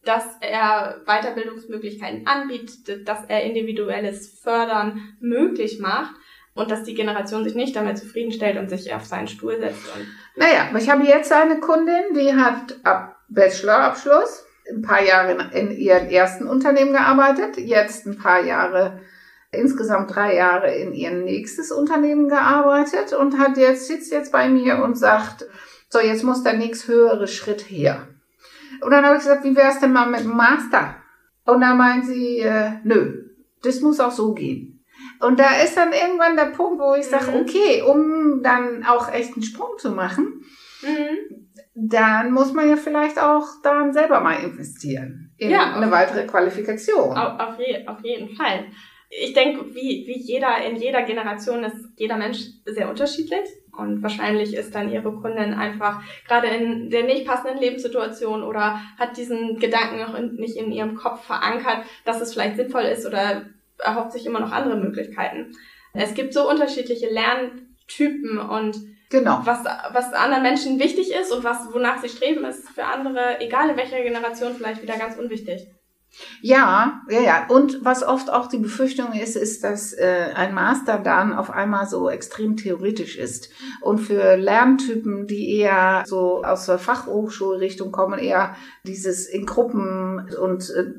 Dass 0.05 0.25
er 0.39 1.01
Weiterbildungsmöglichkeiten 1.05 2.27
anbietet, 2.27 3.07
dass 3.07 3.25
er 3.27 3.43
individuelles 3.43 4.39
Fördern 4.39 5.15
möglich 5.19 5.79
macht 5.79 6.13
und 6.53 6.69
dass 6.69 6.83
die 6.83 6.95
Generation 6.95 7.43
sich 7.43 7.55
nicht 7.55 7.75
damit 7.75 7.97
zufriedenstellt 7.97 8.57
und 8.57 8.69
sich 8.69 8.93
auf 8.93 9.05
seinen 9.05 9.27
Stuhl 9.27 9.59
setzt. 9.59 9.81
Naja, 10.35 10.69
ich 10.77 10.89
habe 10.89 11.03
jetzt 11.03 11.31
eine 11.31 11.59
Kundin, 11.59 12.13
die 12.15 12.33
hat 12.35 12.77
ab 12.83 13.17
Bachelorabschluss 13.29 14.45
ein 14.69 14.81
paar 14.81 15.03
Jahre 15.03 15.31
in, 15.31 15.69
in 15.69 15.77
ihrem 15.77 16.09
ersten 16.09 16.47
Unternehmen 16.47 16.93
gearbeitet, 16.93 17.57
jetzt 17.57 18.05
ein 18.05 18.17
paar 18.17 18.43
Jahre, 18.43 18.99
insgesamt 19.51 20.15
drei 20.15 20.36
Jahre 20.36 20.74
in 20.74 20.93
ihr 20.93 21.12
nächstes 21.12 21.72
Unternehmen 21.72 22.29
gearbeitet 22.29 23.13
und 23.13 23.38
hat 23.38 23.58
jetzt, 23.58 23.88
sitzt 23.88 24.12
jetzt 24.12 24.31
bei 24.31 24.50
mir 24.50 24.81
und 24.84 24.98
sagt, 24.98 25.46
so, 25.89 26.00
jetzt 26.00 26.24
muss 26.24 26.43
der 26.43 26.53
nächst 26.53 26.88
höhere 26.88 27.27
Schritt 27.27 27.70
her. 27.70 28.08
Und 28.81 28.91
dann 28.91 29.05
habe 29.05 29.17
ich 29.17 29.24
gesagt, 29.24 29.43
wie 29.43 29.55
wär's 29.55 29.79
denn 29.79 29.91
mal 29.91 30.10
mit 30.10 30.22
dem 30.22 30.36
Master? 30.36 30.96
Und 31.46 31.62
dann 31.62 31.77
meint 31.77 32.05
sie, 32.05 32.39
äh, 32.39 32.72
nö, 32.84 33.25
das 33.63 33.81
muss 33.81 34.00
auch 34.00 34.12
so 34.12 34.34
gehen. 34.34 34.86
Und 35.20 35.39
da 35.39 35.62
ist 35.63 35.75
dann 35.75 35.91
irgendwann 35.91 36.36
der 36.36 36.46
Punkt, 36.46 36.79
wo 36.79 36.96
ich 36.96 37.08
sage, 37.08 37.31
Mhm. 37.31 37.41
okay, 37.41 37.81
um 37.81 38.41
dann 38.41 38.84
auch 38.86 39.12
echt 39.12 39.34
einen 39.34 39.43
Sprung 39.43 39.77
zu 39.77 39.91
machen, 39.91 40.41
mhm. 40.81 41.50
dann 41.75 42.31
muss 42.31 42.53
man 42.53 42.70
ja 42.70 42.77
vielleicht 42.77 43.20
auch 43.20 43.46
dann 43.63 43.93
selber 43.93 44.22
mal 44.22 44.41
investieren 44.43 45.34
in 45.38 45.50
Ja, 45.50 45.74
eine 45.74 45.91
weitere 45.91 46.25
Qualifikation. 46.25 47.17
Auf, 47.17 47.39
auf, 47.39 47.60
je, 47.60 47.86
auf 47.88 48.00
jeden 48.03 48.36
Fall. 48.36 48.65
Ich 49.13 49.33
denke, 49.33 49.75
wie, 49.75 50.05
wie 50.07 50.17
jeder 50.17 50.63
in 50.65 50.77
jeder 50.77 51.01
Generation 51.01 51.63
ist 51.63 51.89
jeder 51.97 52.17
Mensch 52.17 52.39
sehr 52.65 52.89
unterschiedlich. 52.89 53.47
Und 53.77 54.03
wahrscheinlich 54.03 54.53
ist 54.53 54.75
dann 54.75 54.91
ihre 54.91 55.13
Kundin 55.13 55.53
einfach 55.53 56.01
gerade 56.27 56.47
in 56.47 56.89
der 56.89 57.03
nicht 57.03 57.25
passenden 57.25 57.59
Lebenssituation 57.59 58.43
oder 58.43 58.81
hat 58.97 59.17
diesen 59.17 59.59
Gedanken 59.59 59.99
noch 59.99 60.15
in, 60.15 60.35
nicht 60.35 60.57
in 60.57 60.71
ihrem 60.71 60.95
Kopf 60.95 61.25
verankert, 61.25 61.85
dass 62.05 62.21
es 62.21 62.33
vielleicht 62.33 62.57
sinnvoll 62.57 62.83
ist 62.83 63.05
oder 63.05 63.45
erhofft 63.79 64.11
sich 64.11 64.25
immer 64.25 64.39
noch 64.39 64.51
andere 64.51 64.75
Möglichkeiten. 64.75 65.55
Es 65.93 66.13
gibt 66.13 66.33
so 66.33 66.49
unterschiedliche 66.49 67.09
Lerntypen 67.09 68.37
und 68.39 68.77
Genau. 69.09 69.41
Was, 69.43 69.65
was 69.65 70.13
anderen 70.13 70.41
Menschen 70.41 70.79
wichtig 70.79 71.11
ist 71.11 71.33
und 71.33 71.43
was, 71.43 71.73
wonach 71.73 72.01
sie 72.01 72.07
streben, 72.07 72.45
ist 72.45 72.69
für 72.69 72.85
andere, 72.85 73.41
egal 73.41 73.69
in 73.69 73.75
welcher 73.75 74.01
Generation, 74.01 74.55
vielleicht 74.55 74.81
wieder 74.81 74.97
ganz 74.97 75.17
unwichtig. 75.17 75.67
Ja, 76.41 77.01
ja, 77.09 77.21
ja. 77.21 77.45
Und 77.47 77.83
was 77.85 78.03
oft 78.03 78.31
auch 78.31 78.47
die 78.47 78.57
Befürchtung 78.57 79.13
ist, 79.13 79.35
ist, 79.35 79.63
dass 79.63 79.93
äh, 79.93 80.31
ein 80.35 80.53
Master 80.53 80.97
dann 80.97 81.33
auf 81.33 81.51
einmal 81.51 81.87
so 81.87 82.09
extrem 82.09 82.57
theoretisch 82.57 83.17
ist. 83.17 83.49
Und 83.81 83.99
für 83.99 84.35
Lerntypen, 84.35 85.27
die 85.27 85.57
eher 85.57 86.03
so 86.05 86.43
aus 86.43 86.65
der 86.65 86.79
Fachhochschulrichtung 86.79 87.91
kommen, 87.91 88.19
eher 88.19 88.55
dieses 88.83 89.27
in 89.27 89.45
Gruppen 89.45 90.29
und 90.39 90.69
äh, 90.69 90.93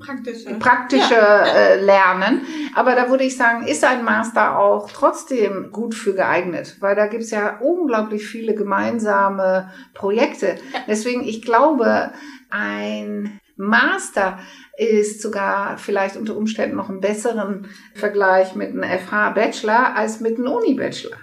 Praktische. 0.00 0.54
praktische 0.58 1.14
Ja. 1.14 1.44
äh, 1.44 1.80
Lernen. 1.80 2.42
Aber 2.74 2.94
da 2.94 3.10
würde 3.10 3.24
ich 3.24 3.36
sagen, 3.36 3.66
ist 3.66 3.84
ein 3.84 4.04
Master 4.04 4.58
auch 4.58 4.90
trotzdem 4.90 5.70
gut 5.72 5.94
für 5.94 6.14
geeignet, 6.14 6.76
weil 6.80 6.96
da 6.96 7.06
gibt's 7.06 7.30
ja 7.30 7.58
unglaublich 7.60 8.26
viele 8.26 8.54
gemeinsame 8.54 9.70
Projekte. 9.94 10.56
Deswegen, 10.88 11.22
ich 11.24 11.42
glaube, 11.42 12.12
ein 12.50 13.40
Master 13.56 14.38
ist 14.76 15.22
sogar 15.22 15.78
vielleicht 15.78 16.16
unter 16.16 16.36
Umständen 16.36 16.76
noch 16.76 16.88
einen 16.88 17.00
besseren 17.00 17.68
Vergleich 17.94 18.54
mit 18.54 18.70
einem 18.70 18.82
FH-Bachelor 18.82 19.94
als 19.96 20.20
mit 20.20 20.38
einem 20.38 20.48
Uni-Bachelor. 20.48 21.16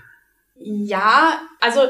Ja, 0.55 1.41
also 1.59 1.81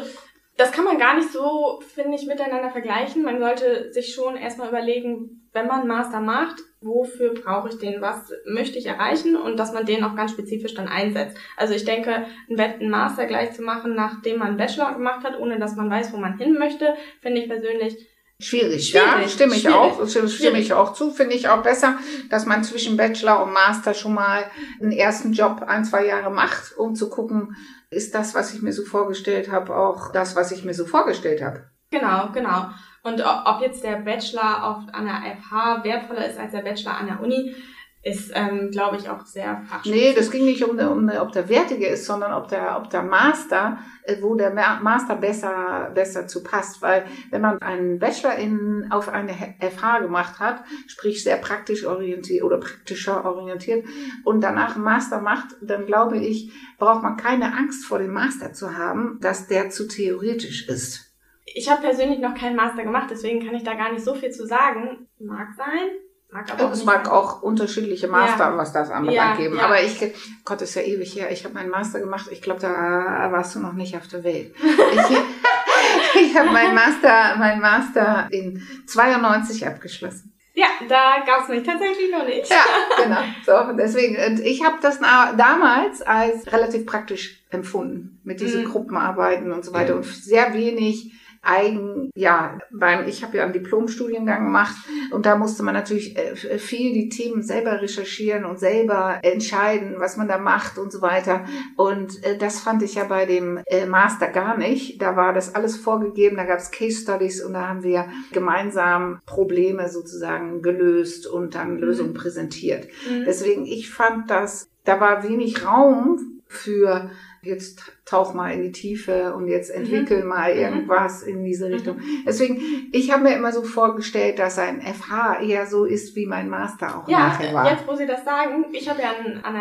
das 0.57 0.71
kann 0.71 0.85
man 0.85 0.99
gar 0.99 1.15
nicht 1.15 1.31
so, 1.31 1.81
finde 1.93 2.15
ich, 2.15 2.27
miteinander 2.27 2.69
vergleichen. 2.69 3.23
Man 3.23 3.39
sollte 3.39 3.91
sich 3.91 4.13
schon 4.13 4.35
erstmal 4.35 4.69
überlegen, 4.69 5.49
wenn 5.53 5.67
man 5.67 5.79
einen 5.79 5.87
Master 5.87 6.21
macht, 6.21 6.61
wofür 6.81 7.33
brauche 7.33 7.69
ich 7.69 7.77
den, 7.79 8.01
was 8.01 8.31
möchte 8.45 8.77
ich 8.77 8.85
erreichen 8.85 9.35
und 9.35 9.57
dass 9.57 9.73
man 9.73 9.85
den 9.85 10.03
auch 10.03 10.15
ganz 10.15 10.31
spezifisch 10.31 10.73
dann 10.73 10.87
einsetzt. 10.87 11.37
Also 11.57 11.73
ich 11.73 11.83
denke, 11.83 12.25
einen 12.49 12.89
Master 12.89 13.25
gleich 13.25 13.53
zu 13.53 13.61
machen, 13.61 13.95
nachdem 13.95 14.39
man 14.39 14.49
einen 14.49 14.57
Bachelor 14.57 14.93
gemacht 14.93 15.23
hat, 15.23 15.39
ohne 15.39 15.59
dass 15.59 15.75
man 15.75 15.89
weiß, 15.89 16.13
wo 16.13 16.17
man 16.17 16.37
hin 16.37 16.53
möchte, 16.57 16.95
finde 17.21 17.41
ich 17.41 17.49
persönlich 17.49 18.07
Schwierig, 18.41 18.91
ja, 18.93 19.13
Schwierig, 19.13 19.31
stimme 19.31 19.55
ich 19.55 19.61
schwierig, 19.61 19.75
auch, 19.75 20.07
stimme 20.07 20.29
stimme 20.29 20.59
ich 20.59 20.67
schwierig. 20.67 20.73
auch 20.73 20.93
zu, 20.93 21.11
finde 21.11 21.35
ich 21.35 21.47
auch 21.47 21.61
besser, 21.61 21.97
dass 22.29 22.45
man 22.45 22.63
zwischen 22.63 22.97
Bachelor 22.97 23.43
und 23.43 23.53
Master 23.53 23.93
schon 23.93 24.13
mal 24.13 24.45
einen 24.81 24.91
ersten 24.91 25.33
Job 25.33 25.63
ein, 25.67 25.85
zwei 25.85 26.05
Jahre 26.05 26.31
macht, 26.31 26.75
um 26.77 26.95
zu 26.95 27.09
gucken, 27.09 27.55
ist 27.91 28.15
das, 28.15 28.33
was 28.33 28.53
ich 28.53 28.61
mir 28.61 28.73
so 28.73 28.83
vorgestellt 28.83 29.51
habe, 29.51 29.75
auch 29.75 30.11
das, 30.11 30.35
was 30.35 30.51
ich 30.51 30.63
mir 30.63 30.73
so 30.73 30.85
vorgestellt 30.85 31.41
habe. 31.43 31.69
Genau, 31.91 32.29
genau. 32.33 32.69
Und 33.03 33.21
ob 33.21 33.61
jetzt 33.61 33.83
der 33.83 33.97
Bachelor 33.97 34.63
auf, 34.63 34.83
an 34.93 35.05
der 35.05 35.37
FH 35.37 35.83
wertvoller 35.83 36.25
ist 36.27 36.39
als 36.39 36.51
der 36.51 36.61
Bachelor 36.61 36.97
an 36.97 37.07
der 37.07 37.19
Uni, 37.19 37.55
ist, 38.03 38.31
ähm, 38.33 38.71
glaube 38.71 38.97
ich, 38.97 39.09
auch 39.09 39.25
sehr 39.25 39.61
fachspezifisch. 39.67 40.09
Nee, 40.09 40.13
das 40.15 40.31
ging 40.31 40.45
nicht 40.45 40.63
um, 40.63 40.77
um 40.79 41.09
ob 41.19 41.31
der 41.33 41.49
wertige 41.49 41.85
ist, 41.85 42.05
sondern 42.05 42.33
ob 42.33 42.47
der, 42.47 42.77
ob 42.77 42.89
der 42.89 43.03
Master, 43.03 43.77
äh, 44.03 44.15
wo 44.21 44.33
der 44.33 44.51
Ma- 44.51 44.79
Master 44.81 45.15
besser, 45.15 45.91
besser 45.93 46.25
zu 46.25 46.43
passt. 46.43 46.81
Weil 46.81 47.05
wenn 47.29 47.41
man 47.41 47.61
einen 47.61 47.99
Bachelor 47.99 48.35
in, 48.35 48.87
auf 48.89 49.07
eine 49.07 49.33
FH 49.59 49.99
gemacht 49.99 50.39
hat, 50.39 50.63
sprich 50.87 51.23
sehr 51.23 51.37
praktisch 51.37 51.85
orientiert 51.85 52.43
oder 52.43 52.57
praktischer 52.57 53.23
orientiert 53.23 53.85
und 54.23 54.41
danach 54.41 54.75
einen 54.75 54.83
Master 54.83 55.21
macht, 55.21 55.55
dann 55.61 55.85
glaube 55.85 56.17
ich, 56.17 56.51
braucht 56.79 57.03
man 57.03 57.17
keine 57.17 57.55
Angst 57.55 57.85
vor 57.85 57.99
dem 57.99 58.13
Master 58.13 58.51
zu 58.51 58.75
haben, 58.75 59.19
dass 59.21 59.47
der 59.47 59.69
zu 59.69 59.87
theoretisch 59.87 60.67
ist. 60.67 61.13
Ich 61.53 61.69
habe 61.69 61.81
persönlich 61.81 62.19
noch 62.19 62.33
keinen 62.33 62.55
Master 62.55 62.81
gemacht, 62.83 63.09
deswegen 63.11 63.45
kann 63.45 63.53
ich 63.55 63.63
da 63.63 63.73
gar 63.75 63.91
nicht 63.91 64.03
so 64.03 64.15
viel 64.15 64.31
zu 64.31 64.47
sagen. 64.47 65.07
Mag 65.19 65.49
sein, 65.55 65.89
mag 66.31 66.51
aber 66.51 66.65
auch 66.65 66.71
Es 66.71 66.83
mag 66.85 67.09
auch 67.09 67.41
unterschiedliche 67.41 68.07
Master, 68.07 68.49
Ja. 68.51 68.57
was 68.57 68.71
das 68.73 68.89
anbelangt, 68.89 69.15
Ja, 69.15 69.35
geben. 69.35 69.57
ja. 69.57 69.63
Aber 69.65 69.81
ich, 69.81 69.99
Gott, 70.45 70.61
ist 70.61 70.75
ja 70.75 70.81
ewig 70.81 71.15
her. 71.15 71.31
Ich 71.31 71.43
habe 71.43 71.53
meinen 71.53 71.69
Master 71.69 71.99
gemacht. 71.99 72.27
Ich 72.31 72.41
glaube, 72.41 72.59
da 72.61 73.29
warst 73.31 73.55
du 73.55 73.59
noch 73.59 73.73
nicht 73.73 73.95
auf 73.97 74.07
der 74.07 74.23
Welt. 74.23 74.53
Ich, 74.57 75.17
ich 76.21 76.37
habe 76.37 76.49
meinen 76.49 76.75
Master, 76.75 77.35
meinen 77.37 77.61
Master 77.61 78.27
in 78.31 78.61
92 78.87 79.65
abgeschlossen. 79.67 80.33
Ja, 80.53 80.67
da 80.89 81.23
gab's 81.25 81.47
mich 81.47 81.63
tatsächlich 81.63 82.11
noch 82.11 82.25
nicht. 82.25 82.49
Ja, 82.49 82.63
genau. 83.03 83.21
So, 83.45 83.73
deswegen, 83.77 84.17
und 84.17 84.39
ich 84.41 84.63
habe 84.65 84.75
das 84.81 84.99
na, 84.99 85.31
damals 85.33 86.01
als 86.01 86.51
relativ 86.51 86.85
praktisch 86.85 87.41
empfunden 87.51 88.19
mit 88.25 88.41
diesen 88.41 88.63
Mhm. 88.63 88.69
Gruppenarbeiten 88.69 89.51
und 89.53 89.63
so 89.63 89.73
weiter 89.73 89.95
und 89.95 90.05
sehr 90.05 90.53
wenig 90.53 91.13
eigen, 91.41 92.11
ja, 92.13 92.59
beim, 92.71 93.07
ich 93.07 93.23
habe 93.23 93.37
ja 93.37 93.43
einen 93.43 93.53
Diplomstudiengang 93.53 94.45
gemacht 94.45 94.75
und 95.11 95.25
da 95.25 95.35
musste 95.35 95.63
man 95.63 95.73
natürlich 95.73 96.15
äh, 96.17 96.35
viel 96.35 96.93
die 96.93 97.09
Themen 97.09 97.41
selber 97.41 97.81
recherchieren 97.81 98.45
und 98.45 98.59
selber 98.59 99.19
entscheiden, 99.23 99.95
was 99.97 100.17
man 100.17 100.27
da 100.27 100.37
macht 100.37 100.77
und 100.77 100.91
so 100.91 101.01
weiter. 101.01 101.45
Und 101.77 102.23
äh, 102.23 102.37
das 102.37 102.59
fand 102.59 102.83
ich 102.83 102.95
ja 102.95 103.05
bei 103.05 103.25
dem 103.25 103.59
äh, 103.65 103.87
Master 103.87 104.27
gar 104.27 104.55
nicht. 104.55 105.01
Da 105.01 105.15
war 105.15 105.33
das 105.33 105.55
alles 105.55 105.77
vorgegeben, 105.77 106.37
da 106.37 106.43
gab 106.43 106.59
es 106.59 106.69
Case 106.69 107.01
Studies 107.01 107.43
und 107.43 107.53
da 107.53 107.67
haben 107.67 107.83
wir 107.83 108.05
gemeinsam 108.31 109.19
Probleme 109.25 109.89
sozusagen 109.89 110.61
gelöst 110.61 111.25
und 111.25 111.55
dann 111.55 111.79
Lösungen 111.79 112.13
präsentiert. 112.13 112.87
Mhm. 113.09 113.25
Deswegen, 113.25 113.65
ich 113.65 113.89
fand 113.89 114.29
das, 114.29 114.69
da 114.83 114.99
war 114.99 115.27
wenig 115.27 115.65
Raum 115.65 116.41
für 116.47 117.09
jetzt 117.43 117.91
tauch 118.05 118.33
mal 118.33 118.51
in 118.53 118.61
die 118.61 118.71
Tiefe 118.71 119.33
und 119.33 119.47
jetzt 119.47 119.69
entwickel 119.71 120.23
mal 120.23 120.53
Mhm. 120.53 120.59
irgendwas 120.59 121.23
in 121.23 121.43
diese 121.43 121.69
Richtung. 121.69 121.99
Deswegen, 122.25 122.61
ich 122.91 123.11
habe 123.11 123.23
mir 123.23 123.35
immer 123.35 123.51
so 123.51 123.63
vorgestellt, 123.63 124.37
dass 124.39 124.59
ein 124.59 124.81
FH 124.81 125.41
eher 125.41 125.65
so 125.65 125.85
ist, 125.85 126.15
wie 126.15 126.25
mein 126.27 126.49
Master 126.49 126.97
auch 126.99 127.09
Ja, 127.09 127.19
nachher 127.29 127.53
war. 127.53 127.71
jetzt 127.71 127.87
wo 127.87 127.95
Sie 127.95 128.05
das 128.05 128.23
sagen, 128.23 128.65
ich 128.71 128.87
habe 128.89 129.01
ja 129.01 129.11
an, 129.43 129.55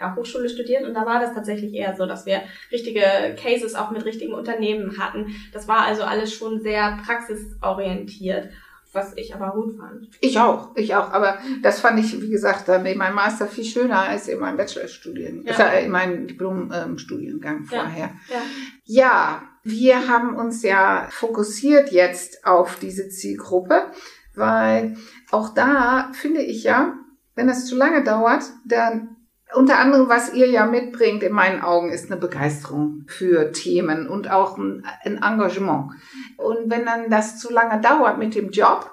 ja, 0.00 0.16
Hochschule 0.16 0.48
studiert 0.48 0.82
und 0.84 0.94
da 0.94 1.06
war 1.06 1.20
das 1.20 1.32
tatsächlich 1.32 1.72
eher 1.74 1.94
so, 1.94 2.06
dass 2.06 2.26
wir 2.26 2.42
richtige 2.72 3.02
Cases 3.40 3.76
auch 3.76 3.92
mit 3.92 4.04
richtigen 4.04 4.34
Unternehmen 4.34 4.98
hatten. 4.98 5.26
Das 5.52 5.68
war 5.68 5.82
also 5.86 6.02
alles 6.02 6.34
schon 6.34 6.60
sehr 6.60 6.98
praxisorientiert, 7.06 8.48
was 8.92 9.12
ich 9.16 9.34
aber 9.34 9.52
gut 9.52 9.76
fand. 9.78 10.08
Ich 10.20 10.38
auch, 10.38 10.76
ich 10.76 10.94
auch. 10.94 11.12
Aber 11.12 11.38
das 11.62 11.80
fand 11.80 11.98
ich, 11.98 12.20
wie 12.20 12.30
gesagt, 12.30 12.68
in 12.68 12.98
meinem 12.98 13.14
Master 13.14 13.46
viel 13.46 13.64
schöner 13.64 14.00
als 14.00 14.28
in 14.28 14.38
meinem 14.38 14.56
Bachelorstudien, 14.56 15.42
Ja. 15.44 15.54
äh, 15.68 15.84
in 15.84 15.90
meinem 15.90 16.26
Diplom-Studiengang 16.26 17.66
Ja. 17.70 17.80
vorher. 17.80 18.10
Ja. 18.28 18.42
Ja, 18.84 19.42
wir 19.64 20.08
haben 20.08 20.34
uns 20.36 20.62
ja 20.62 21.08
fokussiert 21.10 21.90
jetzt 21.92 22.44
auf 22.46 22.76
diese 22.78 23.08
Zielgruppe, 23.08 23.90
weil 24.34 24.96
auch 25.30 25.54
da 25.54 26.10
finde 26.12 26.42
ich 26.42 26.64
ja, 26.64 26.94
wenn 27.34 27.46
das 27.46 27.66
zu 27.66 27.76
lange 27.76 28.02
dauert, 28.04 28.44
dann 28.66 29.16
unter 29.54 29.78
anderem, 29.78 30.08
was 30.08 30.32
ihr 30.34 30.48
ja 30.48 30.66
mitbringt, 30.66 31.22
in 31.22 31.32
meinen 31.32 31.62
Augen, 31.62 31.90
ist 31.90 32.10
eine 32.10 32.20
Begeisterung 32.20 33.04
für 33.06 33.52
Themen 33.52 34.08
und 34.08 34.30
auch 34.30 34.58
ein, 34.58 34.84
Engagement. 35.04 35.92
Und 36.36 36.70
wenn 36.70 36.84
dann 36.84 37.10
das 37.10 37.38
zu 37.38 37.52
lange 37.52 37.80
dauert 37.80 38.18
mit 38.18 38.34
dem 38.34 38.50
Job, 38.50 38.90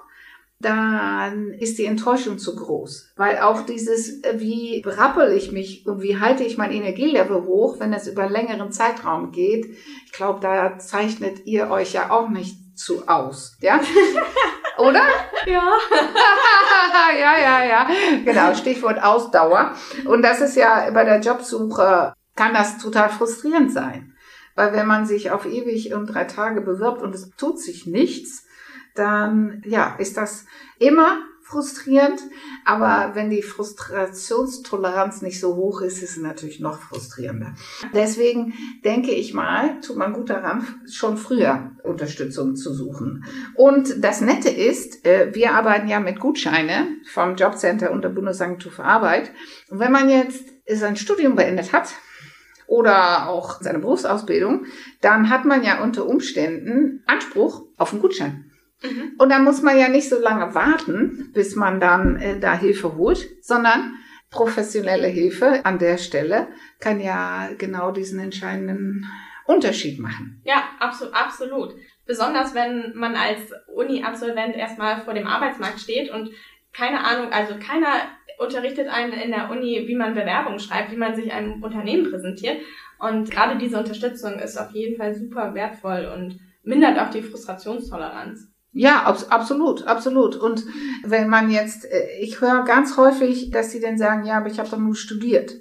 dann 0.60 1.54
ist 1.54 1.78
die 1.78 1.86
Enttäuschung 1.86 2.38
zu 2.38 2.54
groß. 2.54 3.12
Weil 3.16 3.38
auch 3.38 3.62
dieses, 3.62 4.22
wie 4.34 4.82
brappel 4.82 5.32
ich 5.32 5.52
mich 5.52 5.86
und 5.86 6.02
wie 6.02 6.18
halte 6.18 6.44
ich 6.44 6.58
mein 6.58 6.70
Energielevel 6.70 7.44
hoch, 7.44 7.80
wenn 7.80 7.94
es 7.94 8.06
über 8.06 8.24
einen 8.24 8.32
längeren 8.32 8.70
Zeitraum 8.70 9.32
geht, 9.32 9.74
ich 10.04 10.12
glaube, 10.12 10.40
da 10.40 10.78
zeichnet 10.78 11.46
ihr 11.46 11.70
euch 11.70 11.94
ja 11.94 12.10
auch 12.10 12.28
nicht 12.28 12.78
zu 12.78 13.08
aus. 13.08 13.56
Ja? 13.62 13.80
Oder? 14.80 15.02
Ja. 15.46 15.62
ja, 17.18 17.38
ja, 17.38 17.64
ja. 17.64 17.88
Genau, 18.24 18.54
Stichwort 18.54 19.02
Ausdauer. 19.02 19.74
Und 20.06 20.22
das 20.22 20.40
ist 20.40 20.56
ja 20.56 20.90
bei 20.90 21.04
der 21.04 21.20
Jobsuche, 21.20 22.14
kann 22.34 22.54
das 22.54 22.78
total 22.78 23.10
frustrierend 23.10 23.72
sein. 23.72 24.14
Weil 24.54 24.72
wenn 24.72 24.86
man 24.86 25.06
sich 25.06 25.30
auf 25.30 25.46
ewig 25.46 25.94
und 25.94 26.06
drei 26.06 26.24
Tage 26.24 26.60
bewirbt 26.60 27.02
und 27.02 27.14
es 27.14 27.30
tut 27.36 27.60
sich 27.60 27.86
nichts, 27.86 28.46
dann 28.94 29.62
ja, 29.64 29.94
ist 29.98 30.16
das 30.16 30.46
immer 30.78 31.18
frustrierend. 31.50 32.20
Aber 32.64 33.14
wenn 33.14 33.30
die 33.30 33.42
Frustrationstoleranz 33.42 35.22
nicht 35.22 35.40
so 35.40 35.56
hoch 35.56 35.80
ist, 35.80 36.02
ist 36.02 36.16
es 36.16 36.22
natürlich 36.22 36.60
noch 36.60 36.78
frustrierender. 36.78 37.54
Deswegen 37.94 38.54
denke 38.84 39.10
ich 39.10 39.34
mal, 39.34 39.80
tut 39.80 39.96
man 39.96 40.12
gut 40.12 40.30
daran, 40.30 40.66
schon 40.90 41.16
früher 41.16 41.72
Unterstützung 41.82 42.56
zu 42.56 42.72
suchen. 42.72 43.24
Und 43.54 44.02
das 44.04 44.20
Nette 44.20 44.50
ist, 44.50 45.04
äh, 45.04 45.34
wir 45.34 45.54
arbeiten 45.54 45.88
ja 45.88 46.00
mit 46.00 46.20
Gutscheine 46.20 46.86
vom 47.12 47.36
Jobcenter 47.36 47.90
und 47.90 48.02
der 48.02 48.10
Bundesagentur 48.10 48.72
für 48.72 48.84
Arbeit. 48.84 49.32
Und 49.68 49.78
wenn 49.80 49.92
man 49.92 50.08
jetzt 50.08 50.44
sein 50.72 50.96
Studium 50.96 51.34
beendet 51.34 51.72
hat, 51.72 51.94
oder 52.70 53.28
auch 53.28 53.60
seine 53.60 53.80
Berufsausbildung, 53.80 54.64
dann 55.00 55.28
hat 55.28 55.44
man 55.44 55.64
ja 55.64 55.82
unter 55.82 56.06
Umständen 56.06 57.02
Anspruch 57.04 57.64
auf 57.76 57.92
einen 57.92 58.00
Gutschein. 58.00 58.49
Mhm. 58.82 59.12
Und 59.18 59.30
dann 59.30 59.44
muss 59.44 59.62
man 59.62 59.78
ja 59.78 59.88
nicht 59.88 60.08
so 60.08 60.18
lange 60.18 60.54
warten, 60.54 61.30
bis 61.32 61.56
man 61.56 61.80
dann 61.80 62.16
äh, 62.16 62.38
da 62.40 62.54
Hilfe 62.54 62.96
holt, 62.96 63.28
sondern 63.42 63.94
professionelle 64.30 65.08
Hilfe 65.08 65.64
an 65.64 65.78
der 65.78 65.98
Stelle 65.98 66.48
kann 66.78 67.00
ja 67.00 67.50
genau 67.58 67.90
diesen 67.90 68.20
entscheidenden 68.20 69.06
Unterschied 69.44 69.98
machen. 69.98 70.40
Ja, 70.44 70.62
absolut, 70.78 71.14
absolut. 71.14 71.74
Besonders 72.06 72.54
wenn 72.54 72.92
man 72.94 73.16
als 73.16 73.40
Uni-Absolvent 73.74 74.56
erstmal 74.56 75.00
vor 75.02 75.14
dem 75.14 75.26
Arbeitsmarkt 75.26 75.80
steht 75.80 76.10
und 76.10 76.30
keine 76.72 77.04
Ahnung, 77.04 77.32
also 77.32 77.54
keiner 77.58 77.88
unterrichtet 78.38 78.88
einen 78.88 79.12
in 79.12 79.30
der 79.30 79.50
Uni, 79.50 79.84
wie 79.86 79.96
man 79.96 80.14
Bewerbungen 80.14 80.60
schreibt, 80.60 80.92
wie 80.92 80.96
man 80.96 81.14
sich 81.14 81.32
einem 81.32 81.62
Unternehmen 81.62 82.10
präsentiert. 82.10 82.58
Und 82.98 83.30
gerade 83.30 83.58
diese 83.58 83.78
Unterstützung 83.78 84.38
ist 84.38 84.56
auf 84.56 84.70
jeden 84.72 84.96
Fall 84.96 85.14
super 85.14 85.54
wertvoll 85.54 86.10
und 86.14 86.38
mindert 86.62 86.98
auch 86.98 87.10
die 87.10 87.22
Frustrationstoleranz. 87.22 88.49
Ja, 88.72 89.02
ab, 89.02 89.18
absolut, 89.30 89.86
absolut. 89.86 90.36
Und 90.36 90.64
wenn 91.04 91.28
man 91.28 91.50
jetzt, 91.50 91.84
äh, 91.84 92.18
ich 92.20 92.40
höre 92.40 92.64
ganz 92.64 92.96
häufig, 92.96 93.50
dass 93.50 93.72
sie 93.72 93.80
dann 93.80 93.98
sagen, 93.98 94.24
ja, 94.24 94.36
aber 94.36 94.48
ich 94.48 94.58
habe 94.58 94.68
doch 94.68 94.78
nur 94.78 94.94
studiert. 94.94 95.52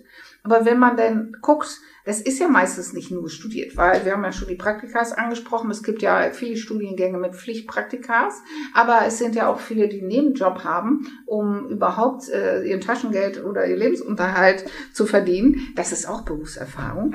Aber 0.43 0.65
wenn 0.65 0.79
man 0.79 0.95
dann 0.95 1.35
guckt, 1.41 1.79
das 2.09 2.21
ist 2.21 2.39
ja 2.39 2.47
meistens 2.47 2.91
nicht 2.91 3.11
nur 3.11 3.29
studiert, 3.29 3.77
weil 3.77 4.03
wir 4.03 4.13
haben 4.13 4.23
ja 4.23 4.31
schon 4.31 4.47
die 4.47 4.55
Praktikas 4.55 5.11
angesprochen. 5.11 5.69
Es 5.69 5.83
gibt 5.83 6.01
ja 6.01 6.31
viele 6.31 6.57
Studiengänge 6.57 7.19
mit 7.19 7.35
Pflichtpraktikas, 7.35 8.41
aber 8.73 9.01
es 9.05 9.19
sind 9.19 9.35
ja 9.35 9.47
auch 9.47 9.59
viele, 9.59 9.87
die 9.87 9.99
einen 9.99 10.07
Nebenjob 10.07 10.63
haben, 10.63 11.05
um 11.27 11.69
überhaupt 11.69 12.27
äh, 12.29 12.63
ihr 12.63 12.81
Taschengeld 12.81 13.45
oder 13.45 13.67
ihr 13.67 13.77
Lebensunterhalt 13.77 14.65
zu 14.91 15.05
verdienen. 15.05 15.67
Das 15.75 15.91
ist 15.91 16.09
auch 16.09 16.21
Berufserfahrung. 16.21 17.13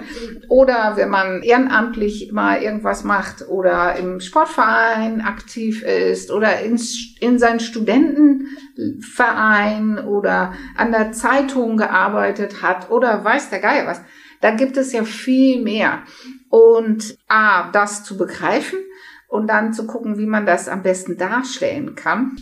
Oder 0.48 0.92
wenn 0.94 1.11
man 1.11 1.42
ehrenamtlich 1.42 2.30
mal 2.30 2.62
irgendwas 2.62 3.02
macht 3.02 3.48
oder 3.48 3.96
im 3.96 4.20
Sportverein 4.20 5.22
aktiv 5.22 5.83
ist 5.83 6.30
oder 6.30 6.61
in, 6.61 6.80
in 7.18 7.40
seinen 7.40 7.59
Studentenverein 7.59 9.98
oder 9.98 10.52
an 10.76 10.92
der 10.92 11.11
Zeitung 11.11 11.78
gearbeitet 11.78 12.62
hat 12.62 12.92
oder 12.92 13.24
weiß 13.24 13.50
der 13.50 13.59
Geier 13.59 13.88
was 13.88 14.00
da 14.44 14.50
gibt 14.50 14.76
es 14.76 14.92
ja 14.92 15.04
viel 15.04 15.62
mehr. 15.62 16.02
Und 16.50 17.16
A, 17.28 17.70
das 17.70 18.04
zu 18.04 18.18
begreifen 18.18 18.78
und 19.26 19.46
dann 19.46 19.72
zu 19.72 19.87
gucken, 19.87 20.18
wie 20.18 20.26
man 20.26 20.44
das 20.44 20.68
am 20.68 20.83
besten 20.83 21.16
darstellen 21.16 21.94
kann. 21.94 22.37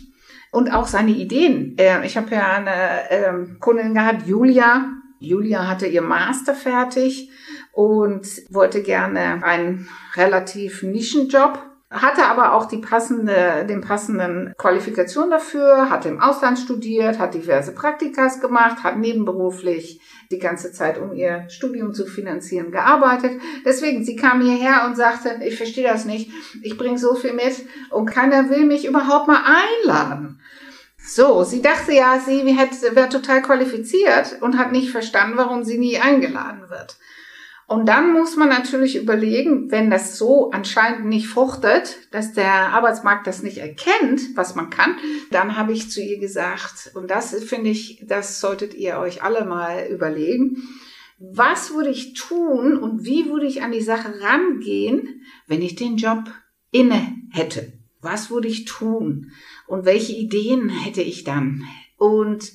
Und 0.51 0.75
auch 0.75 0.89
seine 0.89 1.13
Ideen. 1.13 1.79
Äh, 1.79 2.05
ich 2.05 2.17
habe 2.17 2.35
ja 2.35 2.55
eine 2.55 3.09
ähm, 3.09 3.57
Kundin 3.61 3.95
gehabt, 3.95 4.27
Julia. 4.27 4.91
Julia 5.21 5.69
hatte 5.69 5.87
ihr 5.87 6.03
Master 6.03 6.57
fertig 6.57 7.31
und 7.71 8.27
wollte 8.51 8.83
gerne 8.83 9.45
einen 9.45 9.89
relativ 10.17 10.83
Nischenjob 10.83 11.72
hatte 11.93 12.25
aber 12.25 12.55
auch 12.55 12.67
die 12.67 12.79
passende, 12.79 13.67
den 13.69 13.83
passenden 13.83 14.55
Qualifikation 14.57 15.31
dafür, 15.31 15.91
hat 15.91 16.07
im 16.07 16.21
Ausland 16.21 16.59
studiert, 16.59 17.19
hat 17.19 17.35
diverse 17.35 17.73
Praktikas 17.73 18.41
gemacht, 18.41 18.83
hat 18.83 18.97
nebenberuflich 18.97 20.01
die 20.31 20.39
ganze 20.39 20.73
Zeit, 20.73 20.99
um 20.99 21.13
ihr 21.13 21.45
Studium 21.51 21.93
zu 21.93 22.07
finanzieren, 22.07 22.73
gearbeitet. 22.73 23.41
Deswegen, 23.67 24.05
sie 24.05 24.17
kam 24.17 24.41
hierher 24.41 24.87
und 24.87 24.97
sagte, 24.97 25.41
ich 25.45 25.57
verstehe 25.57 25.87
das 25.87 26.07
nicht, 26.07 26.31
ich 26.63 26.79
bringe 26.79 26.99
so 26.99 27.15
viel 27.15 27.35
mit 27.35 27.67
und 27.91 28.07
keiner 28.07 28.49
will 28.49 28.65
mich 28.65 28.87
überhaupt 28.87 29.29
mal 29.29 29.43
einladen. 29.45 30.41
So, 31.05 31.45
sie 31.45 31.61
dachte 31.61 31.93
ja, 31.93 32.21
sie 32.25 32.47
wäre 32.47 33.09
total 33.09 33.43
qualifiziert 33.43 34.39
und 34.41 34.57
hat 34.57 34.73
nicht 34.73 34.91
verstanden, 34.91 35.37
warum 35.37 35.65
sie 35.65 35.77
nie 35.77 35.99
eingeladen 35.99 36.71
wird. 36.71 36.97
Und 37.73 37.87
dann 37.87 38.13
muss 38.13 38.37
man 38.37 38.51
natürlich 38.51 38.97
überlegen, 38.97 39.71
wenn 39.71 39.89
das 39.89 40.19
so 40.19 40.51
anscheinend 40.51 41.07
nicht 41.07 41.27
fruchtet, 41.27 42.07
dass 42.11 42.35
der 42.35 42.69
Arbeitsmarkt 42.69 43.27
das 43.27 43.43
nicht 43.43 43.57
erkennt, 43.57 44.37
was 44.37 44.55
man 44.55 44.69
kann, 44.69 44.95
dann 45.31 45.57
habe 45.57 45.73
ich 45.73 45.91
zu 45.91 46.03
ihr 46.03 46.19
gesagt, 46.19 46.91
und 46.93 47.11
das 47.11 47.33
finde 47.43 47.71
ich, 47.71 48.05
das 48.07 48.41
solltet 48.41 48.75
ihr 48.75 48.99
euch 48.99 49.23
alle 49.23 49.47
mal 49.47 49.87
überlegen, 49.87 50.69
was 51.19 51.73
würde 51.73 51.89
ich 51.89 52.13
tun 52.13 52.77
und 52.77 53.07
wie 53.07 53.31
würde 53.31 53.47
ich 53.47 53.63
an 53.63 53.73
die 53.73 53.81
Sache 53.81 54.21
rangehen, 54.21 55.23
wenn 55.47 55.63
ich 55.63 55.75
den 55.75 55.97
Job 55.97 56.25
inne 56.73 57.17
hätte? 57.31 57.73
Was 58.03 58.31
würde 58.31 58.49
ich 58.49 58.67
tun? 58.67 59.33
Und 59.67 59.87
welche 59.87 60.13
Ideen 60.13 60.69
hätte 60.69 61.01
ich 61.01 61.25
dann? 61.25 61.65
Und 61.97 62.53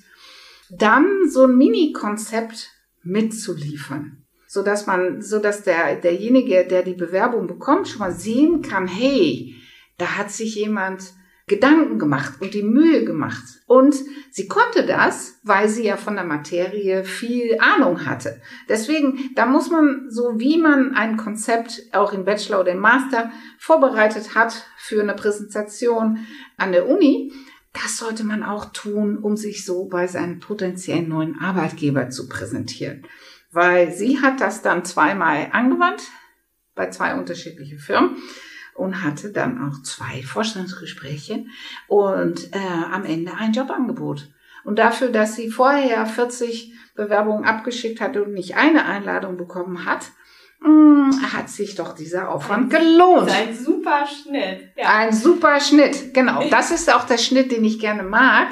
dann 0.69 1.08
so 1.27 1.45
ein 1.45 1.58
Mini-Konzept 1.58 2.69
mitzuliefern 3.01 4.16
so 4.47 4.63
dass 4.63 4.88
man, 4.88 5.21
so 5.21 5.39
dass 5.39 5.63
der, 5.63 5.95
derjenige, 5.95 6.65
der 6.65 6.83
die 6.83 6.93
Bewerbung 6.93 7.47
bekommt, 7.47 7.88
schon 7.88 7.99
mal 7.99 8.13
sehen 8.13 8.62
kann, 8.62 8.88
hey, 8.88 9.55
da 9.97 10.17
hat 10.17 10.31
sich 10.31 10.55
jemand 10.55 11.13
Gedanken 11.49 11.97
gemacht 11.97 12.41
und 12.41 12.53
die 12.53 12.63
Mühe 12.63 13.05
gemacht. 13.05 13.43
Und 13.67 13.95
sie 14.31 14.49
konnte 14.49 14.86
das, 14.86 15.39
weil 15.43 15.69
sie 15.69 15.86
ja 15.86 15.95
von 15.95 16.15
der 16.15 16.25
Materie 16.25 17.05
viel 17.05 17.57
Ahnung 17.60 18.05
hatte. 18.05 18.41
Deswegen, 18.67 19.31
da 19.36 19.45
muss 19.45 19.69
man, 19.69 20.07
so 20.10 20.39
wie 20.39 20.57
man 20.57 20.93
ein 20.93 21.15
Konzept 21.15 21.83
auch 21.93 22.12
im 22.12 22.25
Bachelor 22.25 22.60
oder 22.60 22.73
im 22.73 22.79
Master 22.79 23.31
vorbereitet 23.60 24.36
hat 24.36 24.65
für 24.77 25.01
eine 25.01 25.13
Präsentation 25.13 26.19
an 26.57 26.73
der 26.73 26.89
Uni, 26.89 27.31
das 27.71 27.97
sollte 27.97 28.25
man 28.25 28.43
auch 28.43 28.73
tun, 28.73 29.17
um 29.17 29.38
sich 29.38 29.63
so 29.63 29.86
bei 29.86 30.07
seinem 30.07 30.39
potenziellen 30.39 31.07
neuen 31.07 31.39
Arbeitgeber 31.39 32.10
zu 32.10 32.27
präsentieren 32.27 33.05
weil 33.51 33.91
sie 33.91 34.21
hat 34.21 34.41
das 34.41 34.62
dann 34.62 34.86
zweimal 34.86 35.49
angewandt 35.51 36.03
bei 36.75 36.89
zwei 36.89 37.15
unterschiedlichen 37.15 37.79
Firmen 37.79 38.17
und 38.75 39.03
hatte 39.03 39.31
dann 39.31 39.60
auch 39.67 39.81
zwei 39.83 40.21
Vorstellungsgespräche 40.21 41.45
und 41.88 42.53
äh, 42.53 42.91
am 42.91 43.03
Ende 43.03 43.33
ein 43.33 43.51
Jobangebot. 43.51 44.29
Und 44.63 44.79
dafür, 44.79 45.10
dass 45.10 45.36
sie 45.36 45.49
vorher 45.49 46.05
40 46.05 46.73
Bewerbungen 46.95 47.45
abgeschickt 47.45 48.01
hatte 48.01 48.23
und 48.23 48.33
nicht 48.33 48.55
eine 48.57 48.86
Einladung 48.86 49.38
bekommen 49.38 49.86
hat, 49.86 50.12
mh, 50.60 50.69
mm, 50.69 51.33
hat 51.33 51.49
sich 51.49 51.75
doch 51.75 51.95
dieser 51.95 52.29
Aufwand 52.29 52.69
gelohnt. 52.69 53.31
Ein 53.31 53.55
super 53.55 54.05
Schnitt. 54.05 54.69
Ja. 54.75 54.93
Ein 54.93 55.13
super 55.13 55.60
Schnitt, 55.60 56.13
genau. 56.13 56.47
Das 56.49 56.71
ist 56.71 56.93
auch 56.93 57.05
der 57.05 57.17
Schnitt, 57.17 57.51
den 57.51 57.63
ich 57.63 57.79
gerne 57.79 58.03
mag. 58.03 58.49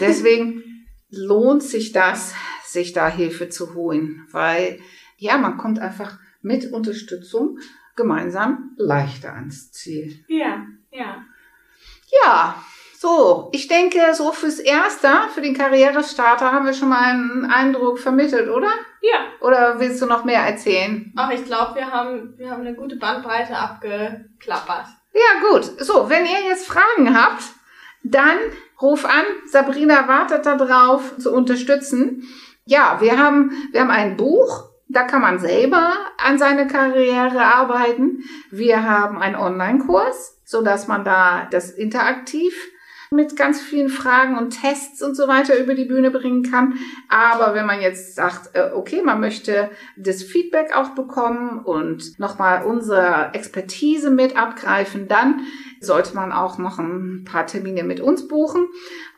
Deswegen 0.00 0.62
lohnt 1.10 1.62
sich 1.62 1.92
das, 1.92 2.34
sich 2.76 2.92
da 2.92 3.08
Hilfe 3.08 3.48
zu 3.48 3.74
holen, 3.74 4.26
weil 4.30 4.78
ja, 5.16 5.38
man 5.38 5.56
kommt 5.56 5.78
einfach 5.78 6.18
mit 6.42 6.72
Unterstützung 6.72 7.58
gemeinsam 7.96 8.74
leichter 8.76 9.32
ans 9.32 9.72
Ziel. 9.72 10.22
Ja, 10.28 10.66
ja. 10.90 11.24
Ja, 12.22 12.62
so, 12.98 13.48
ich 13.52 13.66
denke, 13.66 14.14
so 14.14 14.30
fürs 14.32 14.58
Erste, 14.58 15.08
für 15.34 15.40
den 15.40 15.56
Karrierestarter 15.56 16.52
haben 16.52 16.66
wir 16.66 16.74
schon 16.74 16.90
mal 16.90 17.02
einen 17.02 17.44
Eindruck 17.46 17.98
vermittelt, 17.98 18.50
oder? 18.50 18.70
Ja. 19.00 19.20
Oder 19.40 19.80
willst 19.80 20.02
du 20.02 20.06
noch 20.06 20.24
mehr 20.24 20.40
erzählen? 20.40 21.12
Ach, 21.16 21.30
ich 21.30 21.44
glaube, 21.44 21.76
wir 21.76 21.90
haben, 21.90 22.34
wir 22.36 22.50
haben 22.50 22.60
eine 22.60 22.74
gute 22.74 22.96
Bandbreite 22.96 23.56
abgeklappert. 23.56 24.86
Ja, 25.14 25.48
gut. 25.50 25.64
So, 25.80 26.10
wenn 26.10 26.26
ihr 26.26 26.48
jetzt 26.48 26.66
Fragen 26.66 27.18
habt, 27.18 27.42
dann 28.02 28.38
ruf 28.80 29.04
an. 29.04 29.24
Sabrina 29.46 30.06
wartet 30.08 30.46
darauf, 30.46 31.16
zu 31.18 31.32
unterstützen. 31.32 32.22
Ja, 32.66 32.98
wir 33.00 33.16
haben, 33.16 33.52
wir 33.70 33.80
haben 33.80 33.90
ein 33.90 34.16
Buch, 34.16 34.70
da 34.88 35.04
kann 35.04 35.22
man 35.22 35.38
selber 35.38 35.92
an 36.18 36.36
seine 36.38 36.66
Karriere 36.66 37.40
arbeiten. 37.40 38.24
Wir 38.50 38.82
haben 38.82 39.18
einen 39.18 39.36
Online-Kurs, 39.36 40.40
so 40.44 40.62
dass 40.62 40.88
man 40.88 41.04
da 41.04 41.46
das 41.50 41.70
interaktiv 41.70 42.52
mit 43.10 43.36
ganz 43.36 43.60
vielen 43.60 43.88
Fragen 43.88 44.36
und 44.36 44.60
Tests 44.60 45.02
und 45.02 45.14
so 45.14 45.28
weiter 45.28 45.58
über 45.58 45.74
die 45.74 45.84
Bühne 45.84 46.10
bringen 46.10 46.42
kann. 46.42 46.74
Aber 47.08 47.54
wenn 47.54 47.66
man 47.66 47.80
jetzt 47.80 48.14
sagt, 48.14 48.54
äh, 48.54 48.70
okay, 48.74 49.02
man 49.02 49.20
möchte 49.20 49.70
das 49.96 50.22
Feedback 50.22 50.74
auch 50.74 50.90
bekommen 50.90 51.60
und 51.60 52.18
nochmal 52.18 52.64
unsere 52.64 53.30
Expertise 53.32 54.10
mit 54.10 54.36
abgreifen, 54.36 55.08
dann 55.08 55.42
sollte 55.80 56.14
man 56.14 56.32
auch 56.32 56.58
noch 56.58 56.78
ein 56.78 57.24
paar 57.24 57.46
Termine 57.46 57.84
mit 57.84 58.00
uns 58.00 58.28
buchen. 58.28 58.66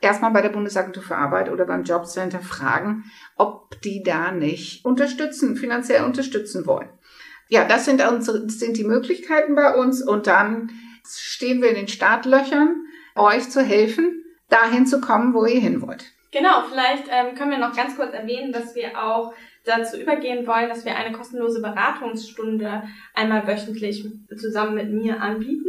Erstmal 0.00 0.32
bei 0.32 0.42
der 0.42 0.50
Bundesagentur 0.50 1.02
für 1.02 1.16
Arbeit 1.16 1.50
oder 1.50 1.64
beim 1.64 1.84
Jobcenter 1.84 2.40
fragen, 2.40 3.04
ob 3.36 3.80
die 3.80 4.02
da 4.02 4.32
nicht 4.32 4.84
unterstützen, 4.84 5.56
finanziell 5.56 6.04
unterstützen 6.04 6.66
wollen. 6.66 6.88
Ja, 7.48 7.64
das 7.64 7.86
sind 7.86 8.06
unsere, 8.06 8.44
das 8.44 8.58
sind 8.58 8.76
die 8.76 8.84
Möglichkeiten 8.84 9.54
bei 9.54 9.74
uns 9.74 10.02
und 10.02 10.26
dann 10.26 10.70
stehen 11.06 11.62
wir 11.62 11.70
in 11.70 11.76
den 11.76 11.88
Startlöchern, 11.88 12.84
euch 13.18 13.50
zu 13.50 13.62
helfen, 13.62 14.24
dahin 14.48 14.86
zu 14.86 15.00
kommen, 15.00 15.34
wo 15.34 15.44
ihr 15.44 15.60
hin 15.60 15.82
wollt. 15.82 16.04
Genau, 16.30 16.62
vielleicht 16.68 17.04
ähm, 17.10 17.34
können 17.34 17.50
wir 17.50 17.58
noch 17.58 17.74
ganz 17.74 17.96
kurz 17.96 18.12
erwähnen, 18.12 18.52
dass 18.52 18.74
wir 18.74 19.02
auch 19.02 19.32
dazu 19.64 19.98
übergehen 19.98 20.46
wollen, 20.46 20.68
dass 20.68 20.84
wir 20.84 20.96
eine 20.96 21.16
kostenlose 21.16 21.60
Beratungsstunde 21.60 22.82
einmal 23.14 23.46
wöchentlich 23.46 24.06
zusammen 24.36 24.74
mit 24.74 24.90
mir 24.90 25.20
anbieten. 25.20 25.64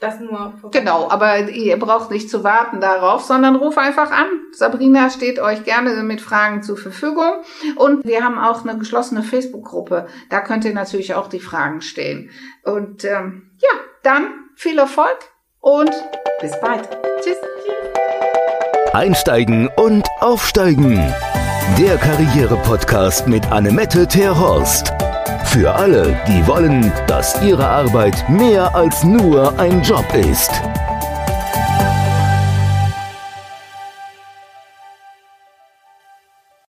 Das 0.00 0.20
nur 0.20 0.52
Genau, 0.72 1.08
aber 1.08 1.48
ihr 1.48 1.78
braucht 1.78 2.10
nicht 2.10 2.28
zu 2.28 2.42
warten 2.42 2.80
darauf, 2.80 3.22
sondern 3.22 3.54
ruf 3.56 3.78
einfach 3.78 4.10
an. 4.10 4.26
Sabrina 4.52 5.08
steht 5.08 5.38
euch 5.38 5.64
gerne 5.64 6.02
mit 6.02 6.20
Fragen 6.20 6.62
zur 6.62 6.76
Verfügung. 6.76 7.42
Und 7.76 8.04
wir 8.04 8.22
haben 8.22 8.38
auch 8.38 8.66
eine 8.66 8.76
geschlossene 8.76 9.22
Facebook-Gruppe. 9.22 10.08
Da 10.30 10.40
könnt 10.40 10.64
ihr 10.64 10.74
natürlich 10.74 11.14
auch 11.14 11.28
die 11.28 11.40
Fragen 11.40 11.80
stellen. 11.80 12.30
Und 12.64 13.04
ähm, 13.04 13.50
ja, 13.58 13.70
dann 14.02 14.26
viel 14.56 14.78
Erfolg 14.78 15.16
und 15.64 15.90
bis 16.40 16.52
bald. 16.60 16.88
Tschüss. 17.22 17.38
Einsteigen 18.92 19.68
und 19.76 20.06
aufsteigen. 20.20 21.12
Der 21.78 21.96
Karriere-Podcast 21.96 23.26
mit 23.26 23.50
Annemette 23.50 24.06
Terhorst. 24.06 24.92
Für 25.46 25.74
alle, 25.74 26.16
die 26.28 26.46
wollen, 26.46 26.92
dass 27.06 27.40
ihre 27.42 27.66
Arbeit 27.66 28.28
mehr 28.28 28.74
als 28.74 29.02
nur 29.04 29.58
ein 29.58 29.82
Job 29.82 30.06
ist. 30.14 30.50